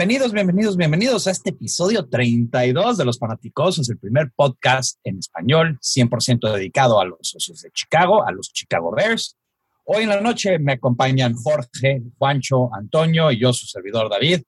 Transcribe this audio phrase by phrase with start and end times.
[0.00, 5.78] Bienvenidos, bienvenidos, bienvenidos a este episodio 32 de Los Fanaticosos, el primer podcast en español
[5.82, 9.36] 100% dedicado a los Osos de Chicago, a los Chicago Bears.
[9.84, 14.40] Hoy en la noche me acompañan Jorge, Juancho, Antonio y yo, su servidor David.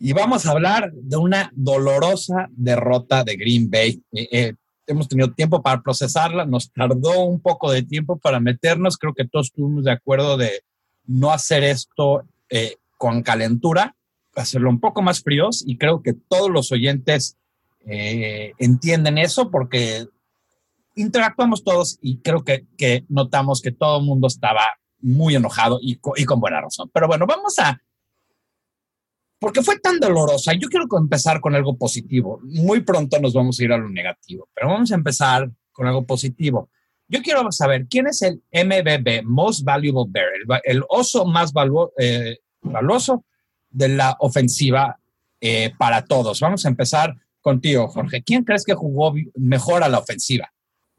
[0.00, 4.02] Y vamos a hablar de una dolorosa derrota de Green Bay.
[4.12, 4.54] Eh, eh,
[4.86, 8.96] hemos tenido tiempo para procesarla, nos tardó un poco de tiempo para meternos.
[8.96, 10.62] Creo que todos estuvimos de acuerdo de
[11.04, 13.94] no hacer esto eh, con calentura,
[14.34, 17.36] hacerlo un poco más fríos y creo que todos los oyentes
[17.86, 20.06] eh, entienden eso porque
[20.94, 24.62] interactuamos todos y creo que, que notamos que todo el mundo estaba
[25.02, 26.90] muy enojado y, con buena razón.
[26.92, 27.80] Pero bueno, vamos a...
[29.38, 32.38] Porque fue tan dolorosa, yo quiero empezar con algo positivo.
[32.44, 36.06] Muy pronto nos vamos a ir a lo negativo, pero vamos a empezar con algo
[36.06, 36.70] positivo.
[37.08, 42.38] Yo quiero saber quién es el MBB, Most Valuable Bear, el, oso más valu eh,
[42.62, 43.24] valioso
[43.72, 44.98] de la ofensiva
[45.40, 46.40] eh, para todos.
[46.40, 48.22] Vamos a empezar contigo, Jorge.
[48.22, 50.52] ¿Quién crees que jugó mejor a la ofensiva?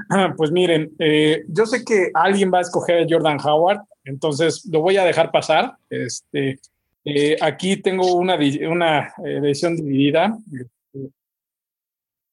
[0.09, 4.65] Ah, pues miren, eh, yo sé que alguien va a escoger a Jordan Howard, entonces
[4.65, 5.77] lo voy a dejar pasar.
[5.89, 6.59] Este,
[7.05, 8.37] eh, aquí tengo una,
[8.69, 10.37] una dividida.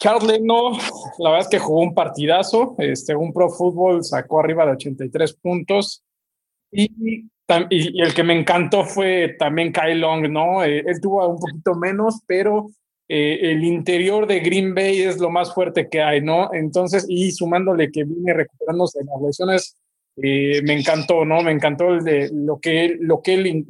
[0.01, 0.73] Charles Leno,
[1.19, 5.35] la verdad es que jugó un partidazo, este, un Pro Football sacó arriba de 83
[5.35, 6.03] puntos
[6.73, 7.29] y
[7.71, 10.65] y, el que me encantó fue también Kyle Long, ¿no?
[10.65, 12.71] Eh, él tuvo un poquito menos, pero
[13.09, 16.53] eh, el interior de Green Bay es lo más fuerte que hay, ¿no?
[16.53, 19.77] Entonces, y sumándole que viene recuperándose en las lesiones,
[20.17, 21.43] eh, me encantó, ¿no?
[21.43, 23.67] Me encantó el de lo que, lo que él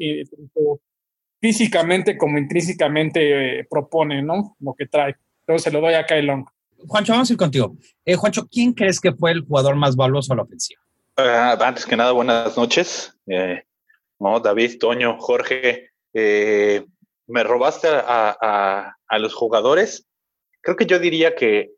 [1.41, 4.57] físicamente como intrínsecamente propone, ¿no?
[4.61, 5.17] Lo que trae.
[5.41, 6.45] Entonces se lo doy a Kyle Long.
[6.87, 7.77] Juancho, vamos a ir contigo.
[8.17, 10.81] Juancho, ¿quién crees que fue el jugador más valioso a la ofensiva?
[11.17, 13.15] Ah, antes que nada, buenas noches.
[14.21, 14.39] ¿No?
[14.39, 16.85] David, Toño, Jorge, eh,
[17.27, 20.07] me robaste a, los jugadores.
[20.63, 21.73] Creo que yo diría que,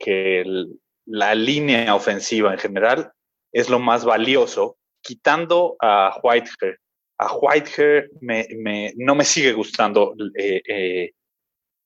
[1.05, 3.13] la línea ofensiva en general
[3.51, 6.79] es lo más valioso, quitando a Whitehair.
[7.19, 11.11] A Whitehair no me sigue gustando eh, eh,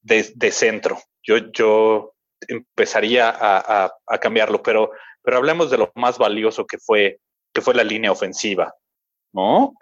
[0.03, 0.99] de, centro.
[1.23, 2.13] Yo, yo
[2.47, 4.91] empezaría a, cambiarlo, pero,
[5.23, 7.19] pero hablemos de lo más valioso que fue,
[7.55, 8.75] que fue la línea ofensiva.
[9.33, 9.75] ¿no?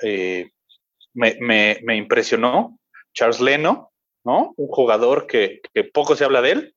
[1.14, 2.78] Me, me, impresionó.
[3.12, 3.92] Charles Leno,
[4.25, 4.52] ¿no?
[4.56, 5.60] Un jugador que,
[5.92, 6.76] poco se habla de él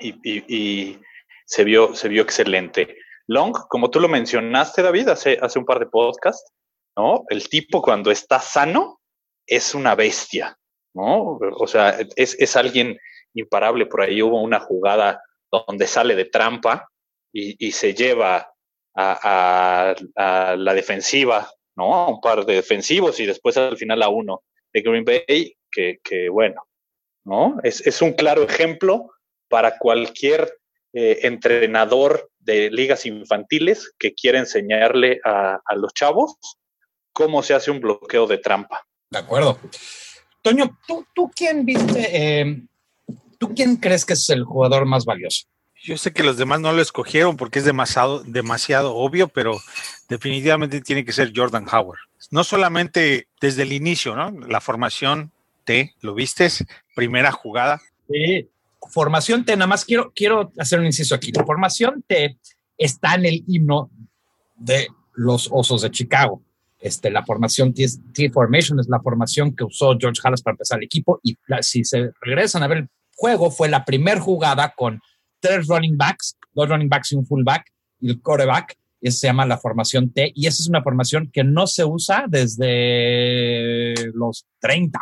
[0.00, 0.98] y,
[1.44, 2.96] se, vio, excelente.
[3.26, 6.50] Long, como tú lo mencionaste, David, hace, hace un par de podcasts,
[6.96, 7.24] ¿no?
[7.28, 9.00] El tipo cuando está sano
[9.46, 10.56] es una bestia,
[10.94, 11.38] ¿no?
[11.58, 12.98] O sea, es, es alguien
[13.34, 13.86] imparable.
[13.86, 16.88] Por ahí hubo una jugada donde sale de trampa
[17.32, 18.52] y, se lleva
[18.94, 19.94] a,
[20.56, 22.08] la defensiva ¿no?
[22.08, 26.28] un par de defensivos y después al final a uno de Green Bay, que, que
[26.28, 26.62] bueno,
[27.24, 27.56] ¿no?
[27.62, 29.10] Es, es, un claro ejemplo
[29.48, 30.58] para cualquier
[30.92, 36.36] eh, entrenador de ligas infantiles que quiera enseñarle a, a, los chavos
[37.12, 38.84] cómo se hace un bloqueo de trampa.
[39.10, 39.58] De acuerdo.
[40.42, 42.40] Toño, ¿tú, tú quién viste?
[42.40, 42.62] Eh,
[43.38, 45.46] ¿Tú quién crees que es el jugador más valioso?
[45.82, 49.60] Yo sé que los demás no lo escogieron porque es demasiado, demasiado obvio, pero
[50.08, 51.98] definitivamente tiene que ser Jordan Howard.
[52.30, 54.30] No solamente desde el inicio, ¿no?
[54.46, 55.32] La formación
[55.64, 56.48] T, ¿lo viste?
[56.94, 57.80] Primera jugada.
[58.08, 58.48] Sí,
[58.90, 61.32] formación T, nada más quiero, quiero hacer un inciso aquí.
[61.32, 62.38] La formación T
[62.78, 63.90] está en el himno
[64.54, 66.42] de los Osos de Chicago.
[66.78, 70.78] Este, la formación T, T Formation es la formación que usó George Halas para empezar
[70.78, 75.00] el equipo y si se regresan a ver el juego, fue la primera jugada con
[75.42, 77.66] tres running backs, dos running backs y un fullback,
[78.00, 81.44] y el quarterback, y se llama la formación T, y esa es una formación que
[81.44, 84.98] no se usa desde los 30.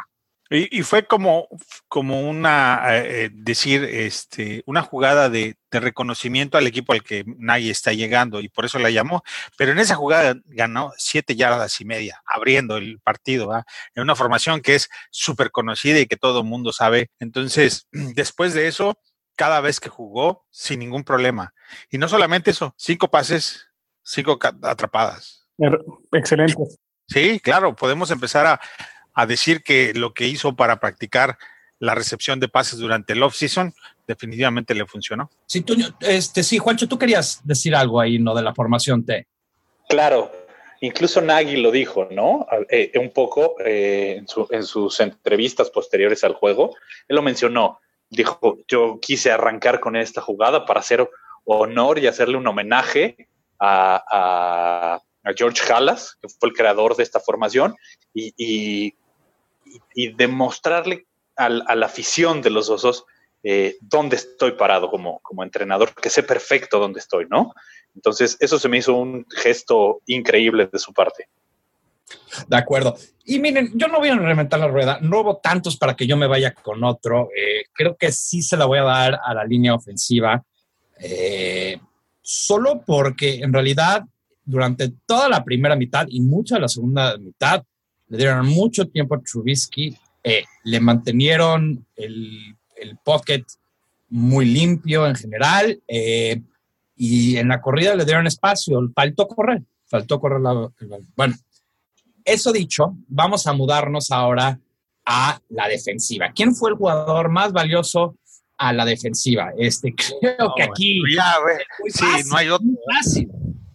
[0.52, 1.46] Y, fue como,
[1.86, 7.92] como una, eh, decir, este, una jugada de, reconocimiento al equipo al que nadie está
[7.92, 9.22] llegando y por eso la llamó.
[9.56, 13.52] Pero en esa jugada ganó siete yardas y media, abriendo el partido,
[13.94, 17.10] en una formación que es súper conocida y que todo el mundo sabe.
[17.20, 18.98] Entonces, después de eso,
[19.40, 21.54] cada vez que jugó sin ningún problema.
[21.90, 23.68] Y no solamente eso, cinco pases,
[24.02, 25.48] cinco atrapadas.
[26.12, 26.62] Excelente.
[27.08, 28.60] Sí, claro, podemos empezar a,
[29.14, 31.38] a decir que lo que hizo para practicar
[31.78, 33.72] la recepción de pases durante el off-season
[34.06, 35.30] definitivamente le funcionó.
[35.46, 38.34] Sí, tú, este, sí, Juancho, tú querías decir algo ahí, ¿no?
[38.34, 39.26] De la formación T.
[39.88, 40.30] Claro,
[40.82, 42.46] incluso Nagy lo dijo, ¿no?
[42.68, 46.76] Eh, un poco eh, en, su, en, sus entrevistas posteriores al juego,
[47.08, 47.80] él lo mencionó
[48.10, 51.08] dijo, yo quise arrancar con esta jugada para hacer
[51.44, 53.28] honor y hacerle un homenaje
[53.58, 55.00] a,
[55.36, 57.76] George Halas, que fue el creador de esta formación,
[58.14, 58.94] y,
[59.94, 63.04] y, demostrarle a la afición de los osos
[63.42, 67.54] eh, dónde estoy parado como, como entrenador, que sé perfecto dónde estoy, ¿no?
[67.94, 71.28] Entonces, eso se me hizo un gesto increíble de su parte.
[72.48, 72.96] De acuerdo.
[73.24, 76.16] Y miren, yo no voy a reventar la rueda, no hubo tantos para que yo
[76.16, 77.28] me vaya con otro.
[77.36, 80.42] Eh, creo que sí se la voy a dar a la línea ofensiva,
[80.98, 81.78] eh,
[82.20, 84.04] solo porque en realidad
[84.44, 87.62] durante toda la primera mitad y mucha de la segunda mitad
[88.08, 93.44] le dieron mucho tiempo a Trubisky, eh, le mantenieron el, el, pocket
[94.08, 95.80] muy limpio en general
[96.96, 100.68] y en la corrida le dieron espacio, faltó correr, faltó correr la,
[101.14, 101.36] bueno,
[102.32, 104.58] eso dicho, vamos a mudarnos ahora
[105.06, 106.30] a la defensiva.
[106.34, 108.16] ¿Quién fue el jugador más valioso
[108.58, 109.52] a la defensiva?
[109.56, 111.00] Este, creo que aquí.
[111.14, 111.34] Ya,
[111.88, 112.66] sí, no hay otro.
[112.94, 113.30] Fácil,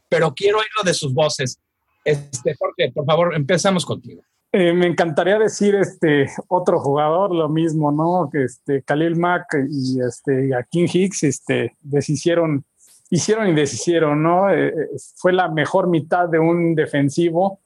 [0.10, 1.60] pero quiero oírlo de sus voces.
[2.04, 4.22] Este, Jorge, por favor, empezamos contigo.
[4.58, 8.30] Eh, me encantaría decir este otro jugador, lo mismo, ¿no?
[8.32, 12.64] Que este Khalil Mack y este a King Hicks este, deshicieron,
[13.10, 14.50] hicieron y deshicieron, ¿no?
[14.50, 14.74] Eh, eh,
[15.18, 17.60] fue la mejor mitad de un defensivo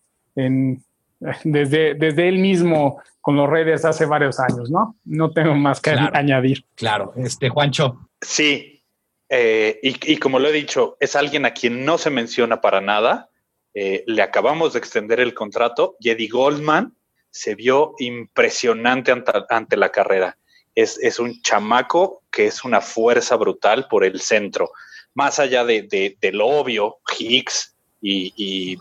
[1.44, 4.96] desde, desde él mismo con los Raiders hace varios años, ¿no?
[5.06, 6.66] No tengo más que añadir.
[6.76, 8.10] Claro, este Juancho.
[8.22, 8.84] Sí,
[9.30, 13.30] eh, y, como lo he dicho, es alguien a quien no se menciona para nada.
[13.74, 16.96] Eh, le acabamos de extender el contrato y Eddie Goldman
[17.30, 20.38] se vio impresionante ante, la carrera.
[20.74, 24.72] Es, es, un chamaco que es una fuerza brutal por el centro.
[25.14, 25.84] Más allá de,
[26.20, 28.34] de, lo obvio, Hicks y,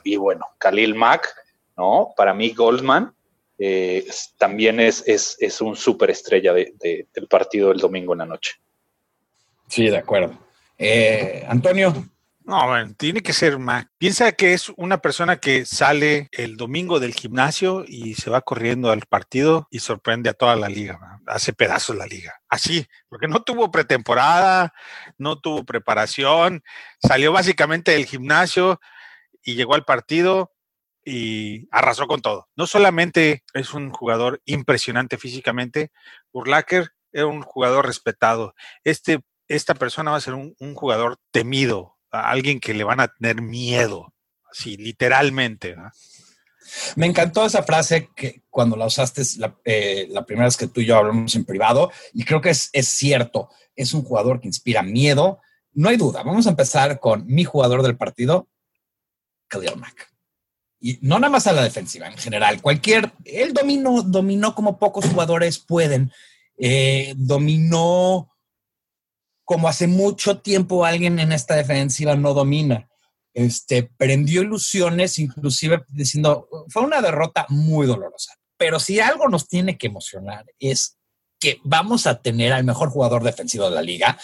[0.02, 1.28] y bueno, Khalil Mack
[1.78, 2.12] ¿no?
[2.16, 3.14] Para mí Goldman
[3.58, 8.56] eh, también es, es, un superestrella de, del partido del domingo en la noche.
[9.68, 10.36] Sí, de acuerdo.
[10.76, 11.94] Eh, Antonio.
[12.44, 13.86] No, bueno, tiene que ser más.
[13.98, 18.90] Piensa que es una persona que sale el domingo del gimnasio y se va corriendo
[18.90, 22.40] al partido y sorprende a toda la liga, hace pedazos la liga.
[22.48, 24.72] Así, porque no tuvo pretemporada,
[25.18, 26.62] no tuvo preparación,
[27.06, 28.80] salió básicamente del gimnasio
[29.42, 30.50] y llegó al partido
[31.08, 32.48] y arrasó con todo.
[32.54, 35.90] No solamente es un jugador impresionante físicamente,
[36.32, 38.54] Urlacher era un jugador respetado.
[38.84, 43.40] Este, esta persona va a ser un, jugador temido, alguien que le van a tener
[43.40, 44.12] miedo,
[44.52, 45.76] así, literalmente.
[46.94, 49.22] Me encantó esa frase que cuando la usaste
[49.64, 52.68] eh, la, primera vez que tú y yo hablamos en privado, y creo que es,
[52.74, 55.40] es cierto, es un jugador que inspira miedo.
[55.72, 58.46] No hay duda, vamos a empezar con mi jugador del partido,
[59.48, 60.17] Khalil Mack
[60.80, 65.06] y no nada más a la defensiva, en general, cualquier, él dominó, dominó como pocos
[65.06, 66.12] jugadores pueden,
[66.56, 68.30] eh, dominó
[69.44, 72.88] como hace mucho tiempo alguien en esta defensiva no domina.
[73.34, 78.34] Este, prendió ilusiones, inclusive diciendo, fue una derrota muy dolorosa.
[78.56, 80.98] Pero si algo nos tiene que emocionar es
[81.40, 84.18] que vamos a tener al mejor jugador defensivo de la liga,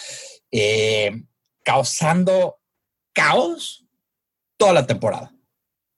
[0.51, 1.23] eh,
[1.63, 2.57] causando
[3.13, 3.85] caos
[4.57, 5.34] toda la temporada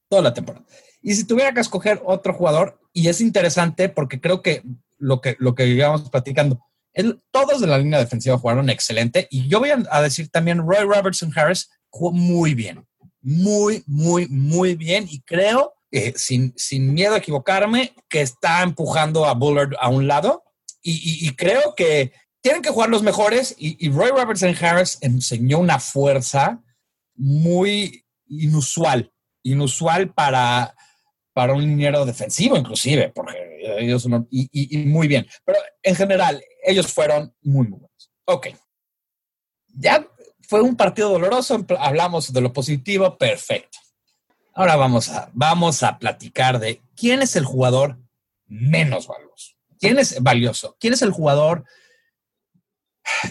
[0.09, 0.65] toda la temporada.
[1.01, 4.63] Y si tuviera que escoger otro jugador, y es interesante porque creo que
[4.97, 6.59] lo que, lo que íbamos platicando,
[7.31, 9.27] todos de la línea defensiva jugaron excelente.
[9.29, 12.85] Y yo voy a, decir también, Roy Robertson Harris jugó muy bien,
[13.21, 15.05] muy, muy, muy bien.
[15.09, 15.73] Y creo,
[16.15, 20.43] sin, sin miedo a equivocarme, que está empujando a Bullard a un lado.
[20.81, 23.53] Y, creo que tienen que jugar los mejores.
[23.57, 26.63] Y, y Roy Robertson Harris enseñó una fuerza
[27.15, 29.11] muy inusual
[29.51, 30.75] inusual para,
[31.33, 33.37] para un liniero defensivo, inclusive, porque
[33.79, 35.27] ellos son, y, muy bien.
[35.45, 38.11] Pero en general, ellos fueron muy, muy buenos.
[38.25, 38.47] Ok.
[39.67, 40.07] Ya
[40.41, 43.77] fue un partido doloroso, hablamos de lo positivo, perfecto.
[44.53, 47.99] Ahora vamos a, vamos a platicar de quién es el jugador
[48.47, 49.53] menos valioso.
[49.79, 50.75] ¿Quién es valioso?
[50.79, 51.65] ¿Quién es el jugador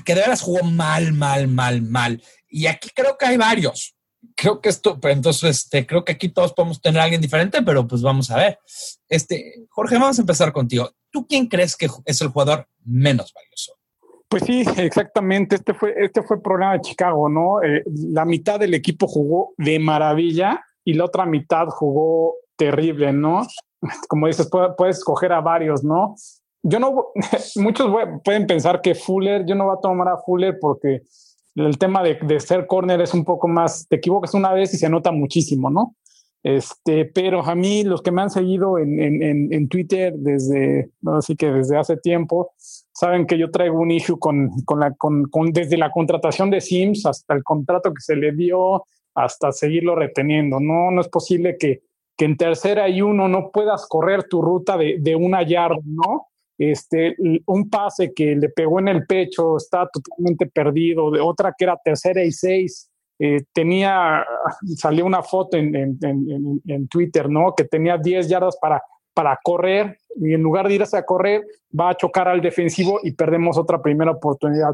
[0.04, 2.22] que de veras jugó mal, mal, mal, mal?
[2.48, 3.95] Y aquí creo que hay varios
[4.34, 7.62] creo que esto, pero entonces, este, creo que aquí todos podemos tener a alguien diferente,
[7.62, 8.58] pero pues vamos a ver.
[9.08, 10.90] Este, Jorge, vamos a empezar contigo.
[11.10, 13.72] ¿Tú quién crees que es el jugador menos valioso?
[14.28, 15.56] Pues sí, exactamente.
[15.56, 17.62] Este fue, este fue el programa de Chicago, ¿no?
[17.62, 23.46] Eh, la mitad del equipo jugó de maravilla y la otra mitad jugó terrible, ¿no?
[24.08, 26.16] Como dices, puedes escoger a varios, ¿no?
[26.62, 27.12] Yo no,
[27.56, 27.92] muchos
[28.24, 31.02] pueden pensar que Fuller, yo no voy a tomar a Fuller porque
[31.56, 34.76] el tema de, de, ser corner es un poco más, te equivocas una vez y
[34.76, 35.96] se nota muchísimo, ¿no?
[36.42, 41.34] Este, pero a mí, los que me han seguido en, en, en Twitter desde, así
[41.34, 42.52] que desde hace tiempo,
[42.92, 47.04] saben que yo traigo un issue con, con la, con, desde la contratación de Sims
[47.04, 48.84] hasta el contrato que se le dio,
[49.14, 50.60] hasta seguirlo reteniendo.
[50.60, 51.82] No, no es posible que,
[52.16, 56.28] que en tercera y uno no puedas correr tu ruta de, de una yarda, ¿no?
[56.58, 61.64] Este, un pase que le pegó en el pecho, está totalmente perdido, de otra que
[61.64, 64.24] era tercera y seis, eh, tenía,
[64.76, 67.54] salió una foto en, en, en, en, Twitter, ¿no?
[67.54, 68.82] Que tenía 10 yardas para,
[69.14, 71.42] para correr y en lugar de irse a correr,
[71.78, 74.72] va a chocar al defensivo y perdemos otra primera oportunidad.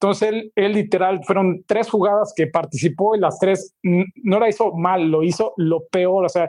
[0.00, 4.72] Entonces él, él, literal fueron tres jugadas que participó y las tres no la hizo
[4.74, 6.24] mal, lo hizo lo peor.
[6.24, 6.48] O sea,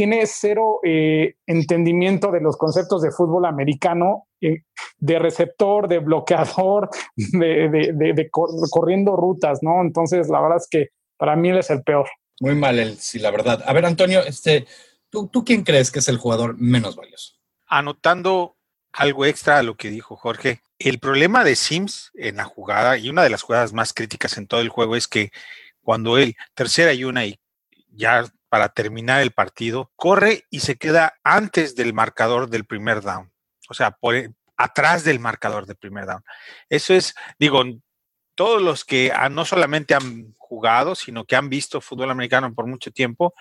[0.00, 4.62] tiene cero eh, entendimiento de los conceptos de fútbol americano, eh,
[4.96, 8.30] de receptor, de bloqueador, de,
[8.70, 9.82] corriendo rutas, ¿no?
[9.82, 10.88] Entonces, la verdad es que
[11.18, 12.08] para mí él es el peor.
[12.40, 13.62] Muy mal él, sí, la verdad.
[13.66, 14.66] A ver, Antonio, este,
[15.10, 17.34] ¿tú, ¿tú quién crees que es el jugador menos valioso?
[17.66, 18.56] Anotando
[18.94, 23.10] algo extra a lo que dijo Jorge, el problema de Sims en la jugada y
[23.10, 25.30] una de las jugadas más críticas en todo el juego es que
[25.82, 27.38] cuando él, tercera y una y
[27.90, 33.32] ya para terminar el partido, corre y se queda antes del marcador del primer down.
[33.70, 36.22] O sea, por, e, atrás del marcador del primer down.
[36.68, 37.62] Eso es, digo,
[38.34, 42.90] todos los que no solamente han jugado, sino que han visto fútbol americano por mucho
[42.90, 43.34] tiempo,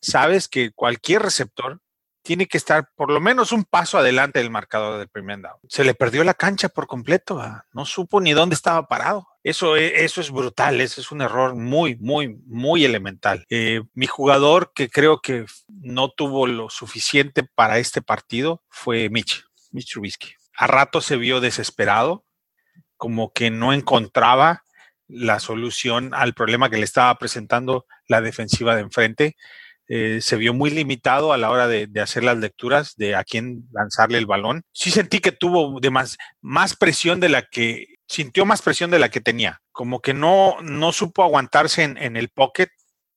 [0.00, 1.80] sabes que cualquier receptor
[2.22, 5.60] tiene que estar por lo menos un paso adelante del marcador del primer down.
[5.68, 7.40] Se le perdió la cancha por completo,
[7.72, 9.28] no supo ni dónde estaba parado.
[9.46, 13.46] Eso, e, eso es brutal, ese es un error muy, muy, muy elemental.
[13.48, 19.44] Eh, mi jugador que creo que no tuvo lo suficiente para este partido fue Mitch,
[19.70, 20.34] Mitch Trubisky.
[20.56, 22.24] A rato se vio desesperado,
[22.96, 24.64] como que no encontraba
[25.06, 29.36] la solución al problema que le estaba presentando la defensiva de enfrente.
[29.86, 33.68] Eh, se vio muy limitado a la hora de, hacer las lecturas de a quién
[33.70, 34.64] lanzarle el balón.
[34.72, 39.08] Sí sentí que tuvo más, más presión de la que, sintió más presión de la
[39.08, 42.68] que tenía, como que no, no supo aguantarse en, en el pocket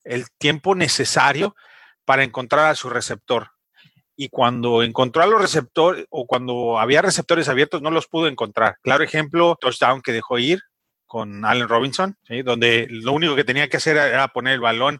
[0.04, 1.56] el tiempo necesario
[2.06, 3.52] para encontrar a su receptor.
[4.16, 8.78] Y cuando encontró a los receptores o cuando había receptores abiertos, no los pudo encontrar.
[8.82, 10.62] Claro ejemplo, touchdown que dejó ir
[11.06, 15.00] con Allen Robinson, donde lo único que tenía que hacer era poner el balón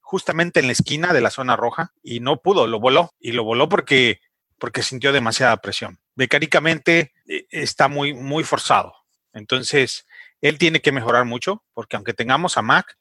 [0.00, 3.44] justamente en la esquina de la zona roja y no pudo, lo voló y lo
[3.44, 4.20] voló porque,
[4.58, 5.98] porque sintió demasiada presión.
[6.14, 8.94] Mecánicamente eh, está muy, muy forzado.
[9.32, 10.06] Entonces,
[10.40, 12.96] él tiene que mejorar mucho porque aunque tengamos a Mac,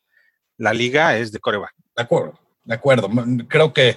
[0.57, 1.74] la liga es de coreback.
[1.95, 3.09] De acuerdo, de acuerdo.
[3.48, 3.95] Creo que,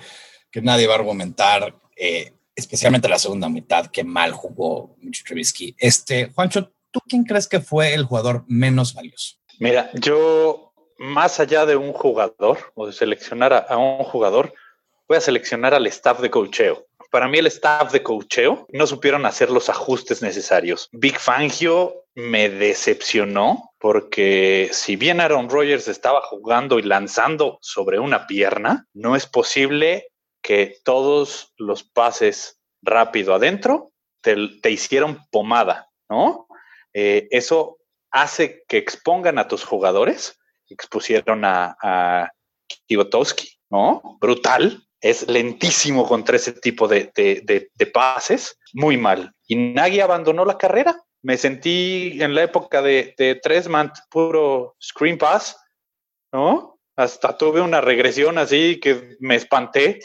[0.50, 5.74] que nadie va a argumentar, eh, especialmente la segunda mitad, que mal jugó Mitch Trubisky.
[5.78, 9.36] Este, Juancho, ¿tú quién crees que fue el jugador menos valioso?
[9.58, 14.54] Mira, yo más allá de un jugador o de seleccionar a, un jugador,
[15.08, 16.86] voy a seleccionar al staff de cocheo.
[17.12, 20.88] Para mí el staff de cocheo no supieron hacer los ajustes necesarios.
[20.92, 28.26] Big Fangio me decepcionó porque si bien Aaron Rodgers estaba jugando y lanzando sobre una
[28.26, 30.08] pierna, no es posible
[30.42, 36.48] que todos los pases rápido adentro te, hicieron pomada, ¿no?
[36.94, 37.78] Eh, eso
[38.10, 40.38] hace que expongan a tus jugadores
[40.72, 42.32] expusieron a, a
[43.70, 44.18] ¿no?
[44.20, 44.82] Brutal.
[45.02, 47.12] Es lentísimo contra ese tipo de,
[47.92, 49.34] pases, muy mal.
[49.46, 50.96] Y Nagy abandonó la carrera.
[51.20, 55.56] Me sentí en la época de, de Tresmant puro screen pass,
[56.32, 56.78] ¿no?
[56.96, 60.00] Hasta tuve una regresión así que me espanté,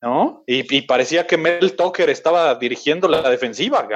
[0.00, 0.42] ¿no?
[0.46, 3.86] Y, y parecía que Mel Tucker estaba dirigiendo la defensiva,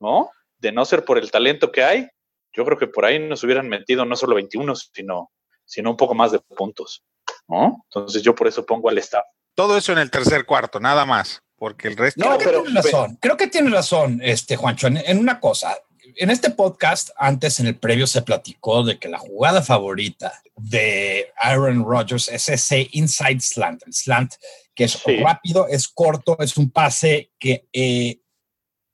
[0.00, 0.30] ¿no?
[0.58, 2.08] De no ser por el talento que hay,
[2.56, 5.30] yo creo que por ahí nos hubieran metido no solo 21, sino,
[5.64, 7.04] sino un poco más de puntos.
[7.48, 7.84] ¿no?
[7.84, 9.24] Entonces yo por eso pongo al staff.
[9.56, 12.22] Todo eso en el tercer cuarto, nada más, porque el resto...
[12.22, 15.74] No, creo que tienes razón, creo que tienes razón, este, Juancho, en, una cosa.
[16.16, 21.32] En este podcast, antes en el previo se platicó de que la jugada favorita de
[21.40, 24.34] Aaron Rodgers es ese inside slant, el slant
[24.74, 28.20] que es rápido, es corto, es un pase que eh,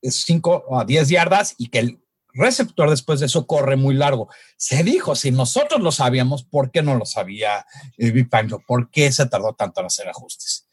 [0.00, 2.01] es 5 a 10 yardas y que el
[2.34, 4.28] receptor después de eso corre muy largo.
[4.56, 7.66] Se dijo, si nosotros lo sabíamos, ¿por qué no lo sabía
[7.98, 8.28] el Big
[8.66, 10.66] ¿Por qué se tardó tanto en hacer ajustes?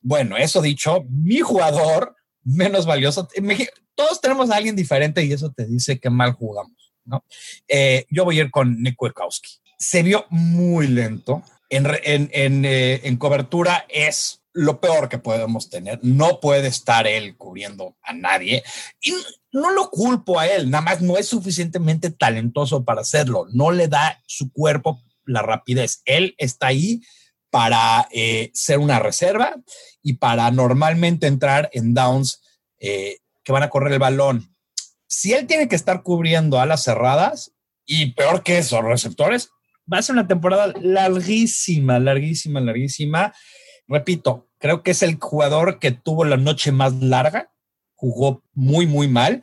[0.00, 3.28] Bueno, eso dicho, mi jugador menos valioso,
[3.94, 7.24] todos tenemos a alguien diferente y eso te dice que mal jugamos, ¿no?
[7.66, 9.58] Eh, yo voy a ir con Nick Wekowski.
[9.78, 11.42] Se vio muy lento.
[11.68, 16.00] En, en, eh, en cobertura es lo peor que podemos tener.
[16.02, 18.64] No puede estar él cubriendo a nadie.
[19.00, 19.12] Y
[19.52, 23.46] no lo culpo a él, nada más no es suficientemente talentoso para hacerlo.
[23.52, 26.00] No le da su cuerpo la rapidez.
[26.06, 27.02] Él está ahí
[27.50, 29.54] para eh, ser una reserva
[30.02, 32.42] y para normalmente entrar en downs
[32.78, 34.54] eh, que van a correr el balón.
[35.06, 37.52] Si él tiene que estar cubriendo a las cerradas
[37.84, 39.50] y peor que eso, receptores,
[39.92, 43.34] va a ser una temporada larguísima, larguísima, larguísima.
[43.86, 47.50] Repito, creo que es el jugador que tuvo la noche más larga
[47.96, 49.42] jugó muy, muy mal.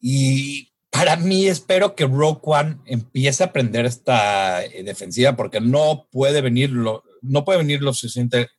[0.00, 6.08] Y para mí espero que Rogue One empiece a aprender esta eh, defensiva porque no
[6.10, 8.50] puede venir lo, no puede venir lo suficientemente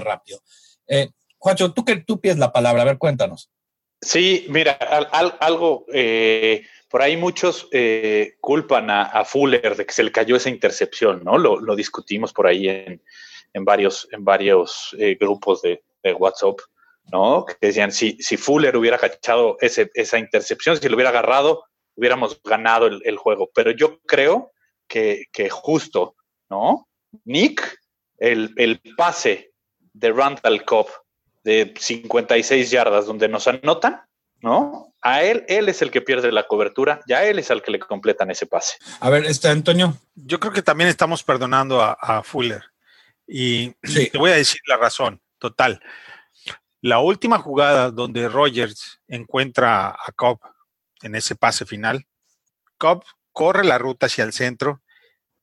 [0.00, 0.40] rápido.
[0.86, 3.50] Eh, Juancho, tú que tú pides la palabra, a ver, cuéntanos.
[4.00, 10.12] Sí, mira, algo, eh, por ahí muchos eh, culpan a, Fuller de que se le
[10.12, 11.38] cayó esa intercepción, ¿no?
[11.38, 13.02] Lo, discutimos por ahí en,
[13.64, 15.82] varios, en varios eh, grupos de,
[16.18, 16.58] WhatsApp,
[17.12, 17.44] ¿no?
[17.46, 22.86] Que decían, si, si Fuller hubiera cachado esa intercepción, si lo hubiera agarrado, hubiéramos ganado
[22.88, 23.50] el, juego.
[23.54, 24.50] Pero yo creo
[24.88, 26.16] que, justo,
[26.50, 26.88] ¿no?
[27.24, 27.78] Nick,
[28.18, 29.52] el, el pase
[29.92, 30.88] de Randall Cobb
[31.44, 34.02] de 56 yardas donde nos anotan,
[34.40, 34.92] ¿no?
[35.00, 37.78] A él, él es el que pierde la cobertura, ya él es el que le
[37.80, 38.76] completan ese pase.
[39.00, 39.96] A ver, este Antonio.
[40.14, 42.62] Yo creo que también estamos perdonando a, Fuller.
[43.26, 43.70] Y
[44.10, 45.82] te voy a decir la razón, total.
[46.80, 50.40] La última jugada donde Rogers encuentra a Cobb
[51.02, 52.06] en ese pase final,
[52.76, 54.82] Cobb corre la ruta hacia el centro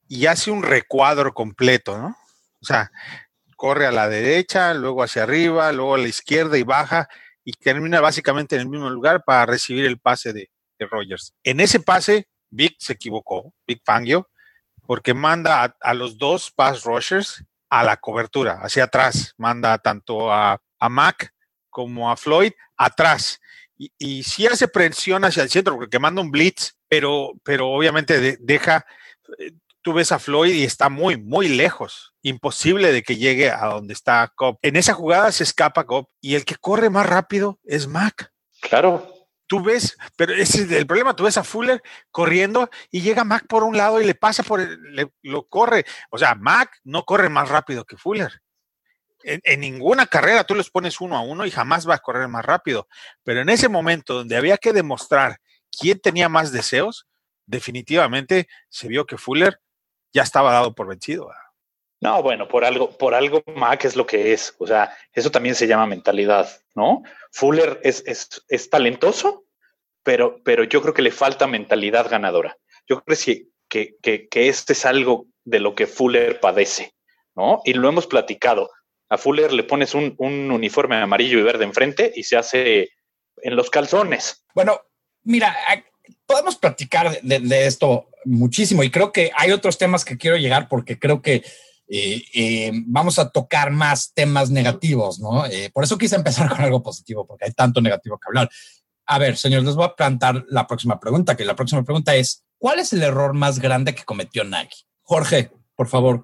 [0.07, 2.17] y hace un recuadro completo, ¿no?
[2.61, 2.91] O sea,
[3.55, 7.07] corre a la derecha, luego hacia arriba, luego a la izquierda y baja
[7.43, 11.33] y termina básicamente en el mismo lugar para recibir el pase de, Rogers.
[11.43, 14.29] En ese pase, Vic se equivocó, Vic Fangio,
[14.85, 20.61] porque manda a, los dos pass rushers a la cobertura, hacia atrás, manda tanto a,
[20.89, 21.33] Mac
[21.69, 23.39] como a Floyd atrás.
[23.77, 28.37] Y, y sí hace presión hacia el centro porque manda un blitz, pero, pero obviamente
[28.39, 28.85] deja,
[29.37, 32.13] eh, tú ves a Floyd y está muy, muy lejos.
[32.21, 34.57] Imposible de que llegue a donde está Cobb.
[34.61, 38.31] En esa jugada se escapa Cobb y el que corre más rápido es Mac.
[38.61, 39.18] Claro.
[39.49, 43.47] Tú ves, pero ese es el problema, tú ves a Fuller corriendo y llega Mac
[43.47, 45.87] por un lado y le pasa por el, lo corre.
[46.11, 48.43] O sea, Mac no corre más rápido que Fuller.
[49.23, 52.45] En, ninguna carrera tú les pones uno a uno y jamás va a correr más
[52.45, 52.87] rápido.
[53.23, 55.41] Pero en ese momento donde había que demostrar
[55.75, 57.07] quién tenía más deseos,
[57.47, 59.59] definitivamente se vio que Fuller
[60.13, 61.31] ya estaba dado por vencido.
[62.01, 64.55] No, bueno, por algo, por algo Mac es lo que es.
[64.57, 67.03] O sea, eso también se llama mentalidad, ¿no?
[67.31, 69.45] Fuller es, es, es talentoso,
[70.03, 72.57] pero, pero yo creo que le falta mentalidad ganadora.
[72.87, 73.17] Yo creo
[73.67, 76.93] que, que, que, este es algo de lo que Fuller padece,
[77.35, 77.61] ¿no?
[77.65, 78.69] Y lo hemos platicado.
[79.09, 82.89] A Fuller le pones un, un uniforme amarillo y verde enfrente y se hace
[83.41, 84.45] en los calzones.
[84.53, 84.81] Bueno,
[85.23, 85.55] mira,
[86.25, 90.99] podemos platicar de, esto muchísimo y creo que hay otros temas que quiero llegar porque
[90.99, 91.43] creo que
[91.91, 95.47] eh, eh, vamos a tocar más temas negativos, ¿no?
[95.47, 98.49] Eh, por eso quise empezar con algo positivo, porque hay tanto negativo que hablar.
[99.05, 102.45] A ver, señores, les voy a plantar la próxima pregunta, que la próxima pregunta es,
[102.59, 104.85] ¿cuál es el error más grande que cometió Nagy?
[105.01, 106.21] Jorge, por favor,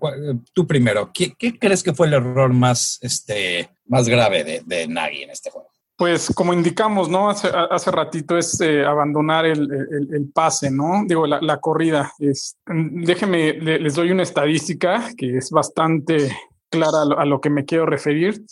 [0.53, 5.23] tú primero, ¿qué, crees que fue el error más, este, más grave de, de Nagy
[5.23, 5.74] en este juego?
[5.97, 7.29] Pues como indicamos, ¿no?
[7.29, 9.69] Hace, hace ratito es eh, abandonar el,
[10.11, 11.03] el, pase, ¿no?
[11.07, 12.11] Digo, la, la corrida.
[12.19, 16.35] Es, déjenme, les doy una estadística que es bastante
[16.69, 18.43] clara a lo, que me quiero referir.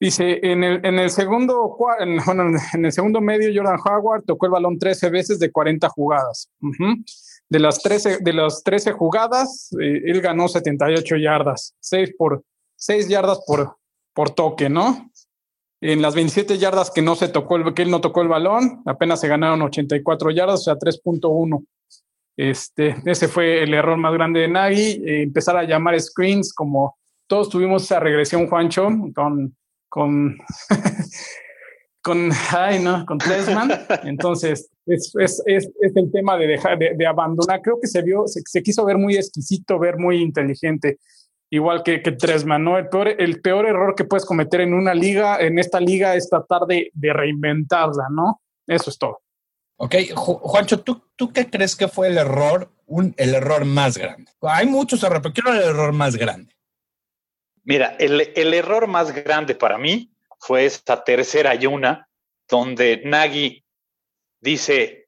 [0.00, 2.18] Dice, en el, en el segundo en,
[2.72, 6.48] en, el segundo medio, Jordan Howard tocó el balón 13 veces de 40 jugadas.
[7.48, 12.42] De las 13, de las 13 jugadas, eh, él ganó 78 yardas, 6 por
[12.76, 13.76] 6 yardas por,
[14.14, 15.11] por toque, ¿no?
[15.82, 18.82] En las 27 yardas que no se tocó el, que él no tocó el balón,
[18.86, 21.66] apenas se ganaron 84 yardas, o sea, 3.1.
[22.36, 26.96] Este, ese fue el error más grande de Nagy, eh, empezar a llamar screens como
[27.26, 29.56] todos tuvimos esa regresión, Juancho, con,
[29.88, 30.38] con,
[32.00, 33.72] con, ay, no, con Tresman.
[34.04, 37.60] Entonces, es, es, es, el tema de dejar, de, abandonar.
[37.60, 40.98] Creo que se vio, se quiso ver muy exquisito, ver muy inteligente
[41.52, 42.78] igual que, que Tresman, ¿no?
[42.78, 46.28] El peor, el peor error que puedes cometer en una liga, en esta liga, es
[46.30, 48.40] tratar de, reinventarla, ¿no?
[48.66, 49.20] Eso es todo.
[49.76, 54.32] Ok, Juancho, ¿tú, ¿tú qué crees que fue el error, un, el error más grande?
[54.40, 56.54] Hay muchos errores, pero quiero el error más grande.
[57.64, 62.08] Mira, el, el error más grande para mí fue esta tercera y una,
[62.48, 63.62] donde Nagy
[64.40, 65.06] dice,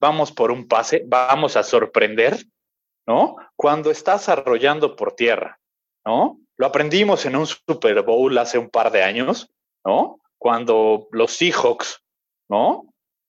[0.00, 2.44] vamos por un pase, vamos a sorprender,
[3.06, 3.36] ¿no?
[3.56, 5.58] Cuando estás arrollando por tierra,
[6.04, 6.38] ¿no?
[6.56, 9.50] Lo aprendimos en un Super Bowl hace un par de años,
[9.84, 10.20] ¿no?
[10.38, 12.02] Cuando los Seahawks,
[12.48, 12.86] ¿no?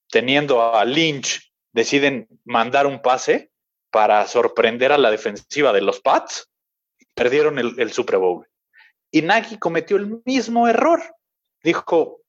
[0.10, 3.52] Teniendo a Lynch, deciden mandar un pase
[3.92, 6.50] para sorprender a la defensiva de los Pats,
[7.14, 8.48] perdieron el, el Super Bowl.
[9.12, 11.02] Y Nagy cometió el mismo error.
[11.64, 12.22] Dijo,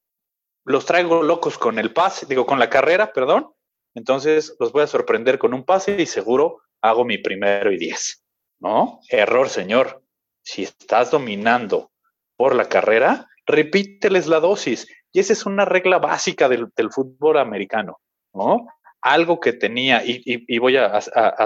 [0.64, 3.52] los traigo locos con el pase, digo, con la carrera, perdón.
[3.94, 8.22] Entonces los voy a sorprender con un pase y seguro hago mi primero y diez.
[8.60, 9.00] ¿No?
[9.10, 10.02] Error, señor.
[10.42, 11.90] Si estás dominando
[12.36, 14.86] por la carrera, repíteles la dosis.
[15.12, 17.98] Y esa es una regla básica del, fútbol americano,
[18.34, 18.66] ¿no?
[19.00, 21.00] Algo que tenía, y, voy a,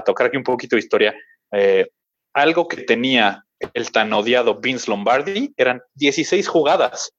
[0.04, 1.14] tocar aquí un poquito de historia,
[1.52, 1.88] eh,
[2.34, 7.12] algo que tenía el tan odiado Vince Lombardi eran 16 jugadas.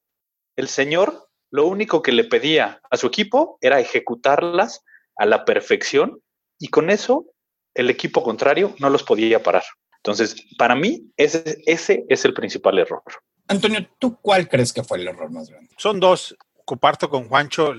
[0.55, 4.83] El señor lo único que le pedía a su equipo era ejecutarlas
[5.17, 6.21] a la perfección
[6.57, 7.25] y con eso
[7.73, 9.63] el equipo contrario no los podía parar.
[9.97, 13.03] Entonces, para mí, ese, ese es el principal error.
[13.47, 15.69] Antonio, ¿tú cuál crees que fue el error más grande?
[15.77, 16.35] Son dos.
[16.65, 17.73] Comparto con Juancho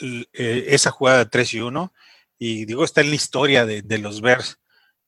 [0.00, 1.92] eh, esa jugada de 3 y 1.
[2.38, 4.58] Y digo, está en la historia de, los Bears.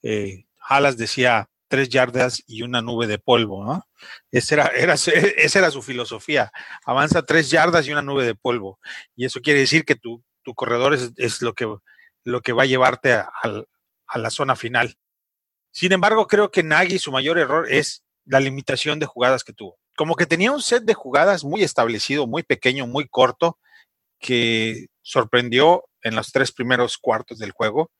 [0.02, 3.86] Eh, Halas decía tres yardas y una nube de polvo, ¿no?
[4.32, 4.94] Esa era, era,
[5.36, 6.52] esa era su filosofía.
[6.84, 8.78] Avanza tres yardas y una nube de polvo.
[9.16, 11.72] Y eso quiere decir que tu, tu corredor es, lo, que,
[12.24, 13.30] lo que va a llevarte a,
[14.10, 14.96] a la zona final.
[15.70, 19.80] Sin embargo, creo que Nagy su mayor error es la limitación de jugadas que tuvo
[20.00, 23.58] como que tenía un set de jugadas muy establecido, muy pequeño, muy corto,
[24.18, 27.90] que sorprendió en los tres primeros cuartos del juego,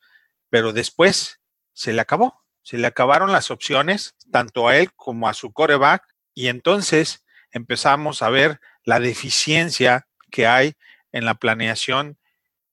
[0.48, 1.40] pero después
[1.74, 2.40] se le acabó.
[2.62, 8.22] Se le acabaron las opciones, tanto a él como a su coreback, y entonces empezamos
[8.22, 10.72] a ver la deficiencia que hay
[11.12, 12.18] en la planeación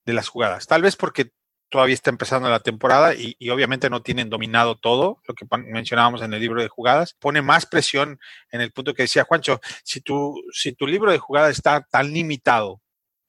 [0.05, 0.67] de las jugadas.
[0.67, 1.33] Tal vez porque
[1.69, 6.33] todavía está empezando la temporada y, obviamente no tienen dominado todo, lo que mencionábamos en
[6.33, 7.13] el libro de jugadas.
[7.19, 8.19] Pone más presión
[8.51, 12.13] en el punto que decía Juancho, si tu, si tu libro de jugadas está tan
[12.13, 12.81] limitado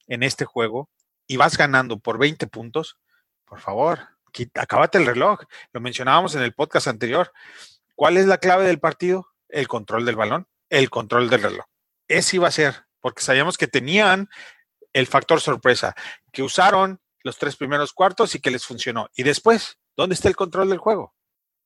[0.07, 0.89] en este juego
[1.27, 2.97] y vas ganando por 20 puntos,
[3.45, 3.99] por favor,
[4.55, 5.41] acábate el reloj.
[5.73, 7.31] Lo mencionábamos en el podcast anterior.
[7.95, 9.27] ¿Cuál es la clave del partido?
[9.49, 11.65] El control del balón, el control del reloj.
[12.07, 14.29] Ese iba a ser, porque sabíamos que tenían
[14.93, 15.95] el factor sorpresa,
[16.31, 19.09] que usaron los tres primeros cuartos y que les funcionó.
[19.15, 21.13] Y después, ¿dónde está el control del juego?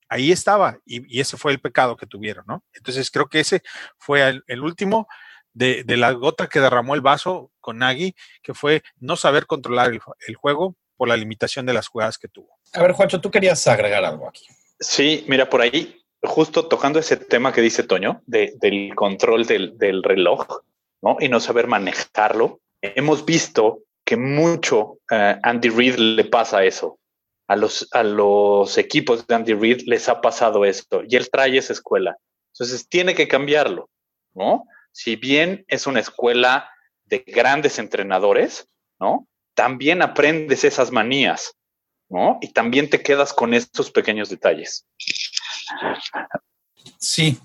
[0.10, 2.64] Ahí estaba y, ese fue el pecado que tuvieron, ¿no?
[2.74, 3.64] Entonces creo que ese
[3.98, 5.08] fue el, último
[5.54, 10.36] de, la gota que derramó el vaso con Nagy, que fue no saber controlar el,
[10.36, 12.50] juego por la limitación de las jugadas que tuvo.
[12.74, 14.46] A ver, Juancho, tú querías agregar algo aquí.
[14.80, 20.04] Sí, mira, por ahí, justo tocando ese tema que dice Toño, del control del, del
[20.04, 20.62] reloj,
[21.02, 21.18] ¿no?
[21.20, 22.60] Y no saber manejarlo.
[22.82, 27.00] Hemos visto que mucho uh, Andy Reid le pasa eso.
[27.48, 31.58] A los, a los equipos de Andy Reid les ha pasado esto y él trae
[31.58, 32.18] esa escuela.
[32.54, 33.90] Entonces tiene que cambiarlo,
[34.34, 34.66] ¿no?
[34.92, 36.70] Si bien es una escuela
[37.06, 38.68] de grandes entrenadores,
[39.00, 39.28] ¿no?
[39.56, 41.56] También aprendes esas manías,
[42.10, 42.38] ¿no?
[42.42, 44.88] Y también te quedas con estos pequeños detalles.
[46.98, 47.38] Sí,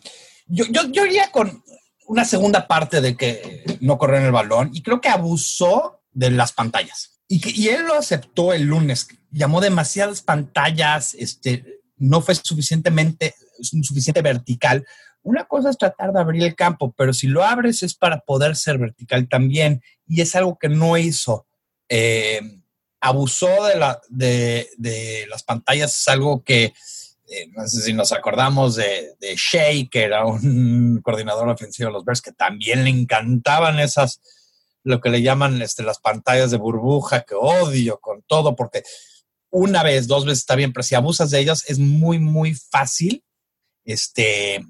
[0.46, 1.62] yo, yo, yo iría con
[2.06, 6.52] una segunda parte de que no correr el balón y creo que abusó de las
[6.52, 7.20] pantallas.
[7.28, 14.22] Y, que, él lo aceptó el lunes, llamó demasiadas pantallas, este, no fue suficientemente, suficiente
[14.22, 14.86] vertical.
[15.22, 18.56] Una cosa es tratar de abrir el campo, pero si lo abres es para poder
[18.56, 19.82] ser vertical también.
[20.06, 21.46] Y es algo que no hizo.
[21.88, 22.40] Eh,
[23.00, 26.72] abusó de, la, de, de, las pantallas, es algo que,
[27.30, 31.92] eh, no sé si nos acordamos de, de Shea, que era un coordinador ofensivo de
[31.92, 34.20] los Bears, que también le encantaban esas,
[34.84, 38.82] lo que le llaman este, las pantallas de burbuja, que odio con todo, porque
[39.50, 43.24] una vez, dos veces está bien, pero si abusas de ellas es muy, muy fácil,
[43.84, 44.64] este,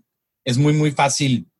[0.44, 1.50] es muy, muy fácil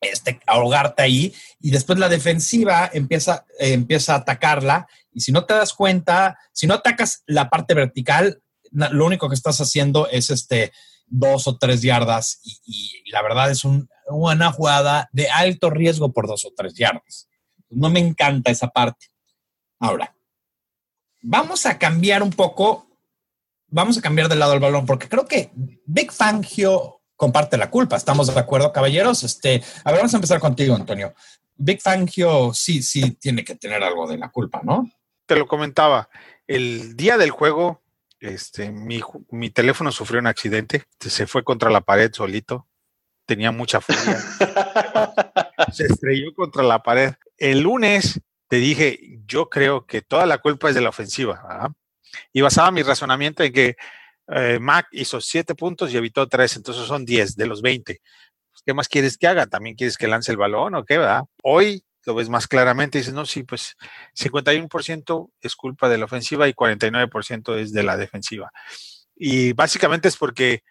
[0.00, 5.54] este, ahogarte ahí y después la defensiva empieza, empieza a atacarla y si no te
[5.54, 10.72] das cuenta, si no atacas la parte vertical, lo único que estás haciendo es este
[11.06, 16.44] dos o tres yardas y, la verdad es una jugada de alto riesgo por dos
[16.44, 17.28] o tres yardas.
[17.70, 19.06] No me encanta esa parte.
[19.78, 20.14] Ahora,
[21.22, 22.86] vamos a cambiar un poco,
[23.68, 27.96] vamos a cambiar de lado el balón, porque creo que Big Fangio comparte la culpa.
[27.96, 29.22] ¿Estamos de acuerdo, caballeros?
[29.22, 31.14] Este, a ver, vamos a empezar contigo, Antonio.
[31.56, 34.90] Big Fangio sí, sí tiene que tener algo de la culpa, ¿no?
[35.26, 36.08] Te lo comentaba.
[36.46, 37.82] El día del juego,
[38.18, 42.66] este, mi, mi teléfono sufrió un accidente, se fue contra la pared solito,
[43.26, 44.18] tenía mucha furia,
[45.72, 50.68] se estrelló contra la pared el lunes te dije, yo creo que toda la culpa
[50.68, 51.72] es de la ofensiva.
[52.32, 53.76] Y basaba mi razonamiento en que
[54.28, 58.00] eh, Mac hizo siete puntos y evitó tres, entonces son diez de los veinte.
[58.50, 59.46] Pues, ¿Qué más quieres que haga?
[59.46, 61.22] ¿También quieres que lance el balón o qué, verdad?
[61.42, 63.76] Hoy lo ves más claramente y dices, no, sí, pues
[64.16, 68.50] 51% es culpa de la ofensiva y 49% es de la defensiva.
[69.14, 70.64] Y básicamente es porque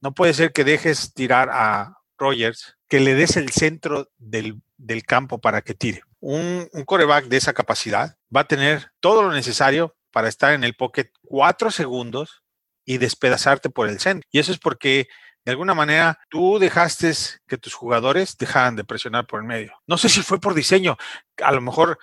[0.00, 5.04] no puede ser que dejes tirar a Rogers, que le des el centro del, del
[5.04, 9.96] campo para que tire un, coreback de esa capacidad va a tener todo lo necesario
[10.12, 12.42] para estar en el pocket cuatro segundos
[12.84, 14.26] y despedazarte por el centro.
[14.30, 15.08] Y eso es porque
[15.44, 17.12] de alguna manera tú dejaste
[17.48, 19.74] que tus jugadores dejaran de presionar por el medio.
[19.86, 20.96] No sé si fue por diseño,
[21.42, 21.98] a lo mejor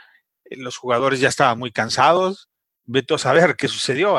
[0.45, 2.49] eh, los jugadores ya estaban muy cansados,
[2.83, 4.17] vete a saber qué sucedió,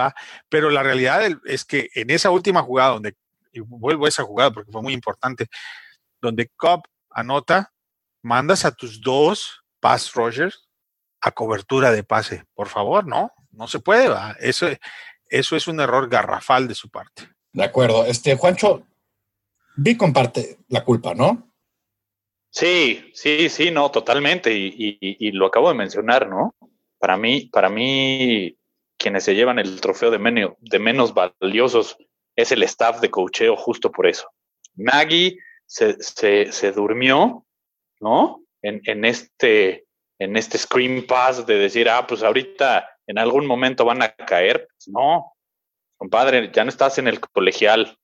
[0.49, 3.17] pero la realidad es que en esa última jugada, donde,
[3.53, 5.49] y vuelvo a esa jugada porque fue muy importante,
[6.21, 7.73] donde Cobb anota,
[8.23, 10.69] mandas a tus dos pass rushers
[11.21, 12.45] a cobertura de pase.
[12.55, 14.09] Por favor, no, no se puede.
[14.41, 14.69] Eso,
[15.29, 17.29] eso es un error garrafal de su parte.
[17.53, 18.07] De acuerdo.
[18.07, 18.85] Este, Juancho,
[19.77, 21.51] Vi comparte la culpa, ¿no?
[22.51, 24.53] Sí, sí, sí, no, totalmente.
[24.53, 26.55] Y, lo acabo de mencionar, ¿no?
[26.99, 28.59] Para mí, para mí,
[28.99, 31.97] quienes se llevan el trofeo de, menos, de menos valiosos
[32.37, 34.29] es el staff de cocheo justo por eso.
[34.75, 35.39] Nagy
[35.71, 37.47] se, durmió,
[38.01, 38.43] ¿no?
[38.63, 39.87] En, en, este,
[40.19, 44.69] en este screen pass de decir, ah, pues ahorita en algún momento van a caer.
[44.69, 45.33] Pues no,
[45.97, 47.97] compadre, ya no estás en el colegial,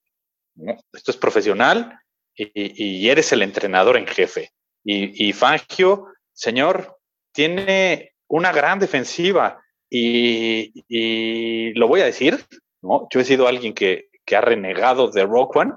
[0.92, 1.98] esto es profesional
[2.34, 4.50] y, eres el entrenador en jefe.
[4.84, 6.98] Y, Fangio, señor,
[7.32, 12.44] tiene una gran defensiva y, lo voy a decir,
[12.82, 13.08] ¿no?
[13.10, 15.72] Yo he sido alguien que, ha renegado de Rock One,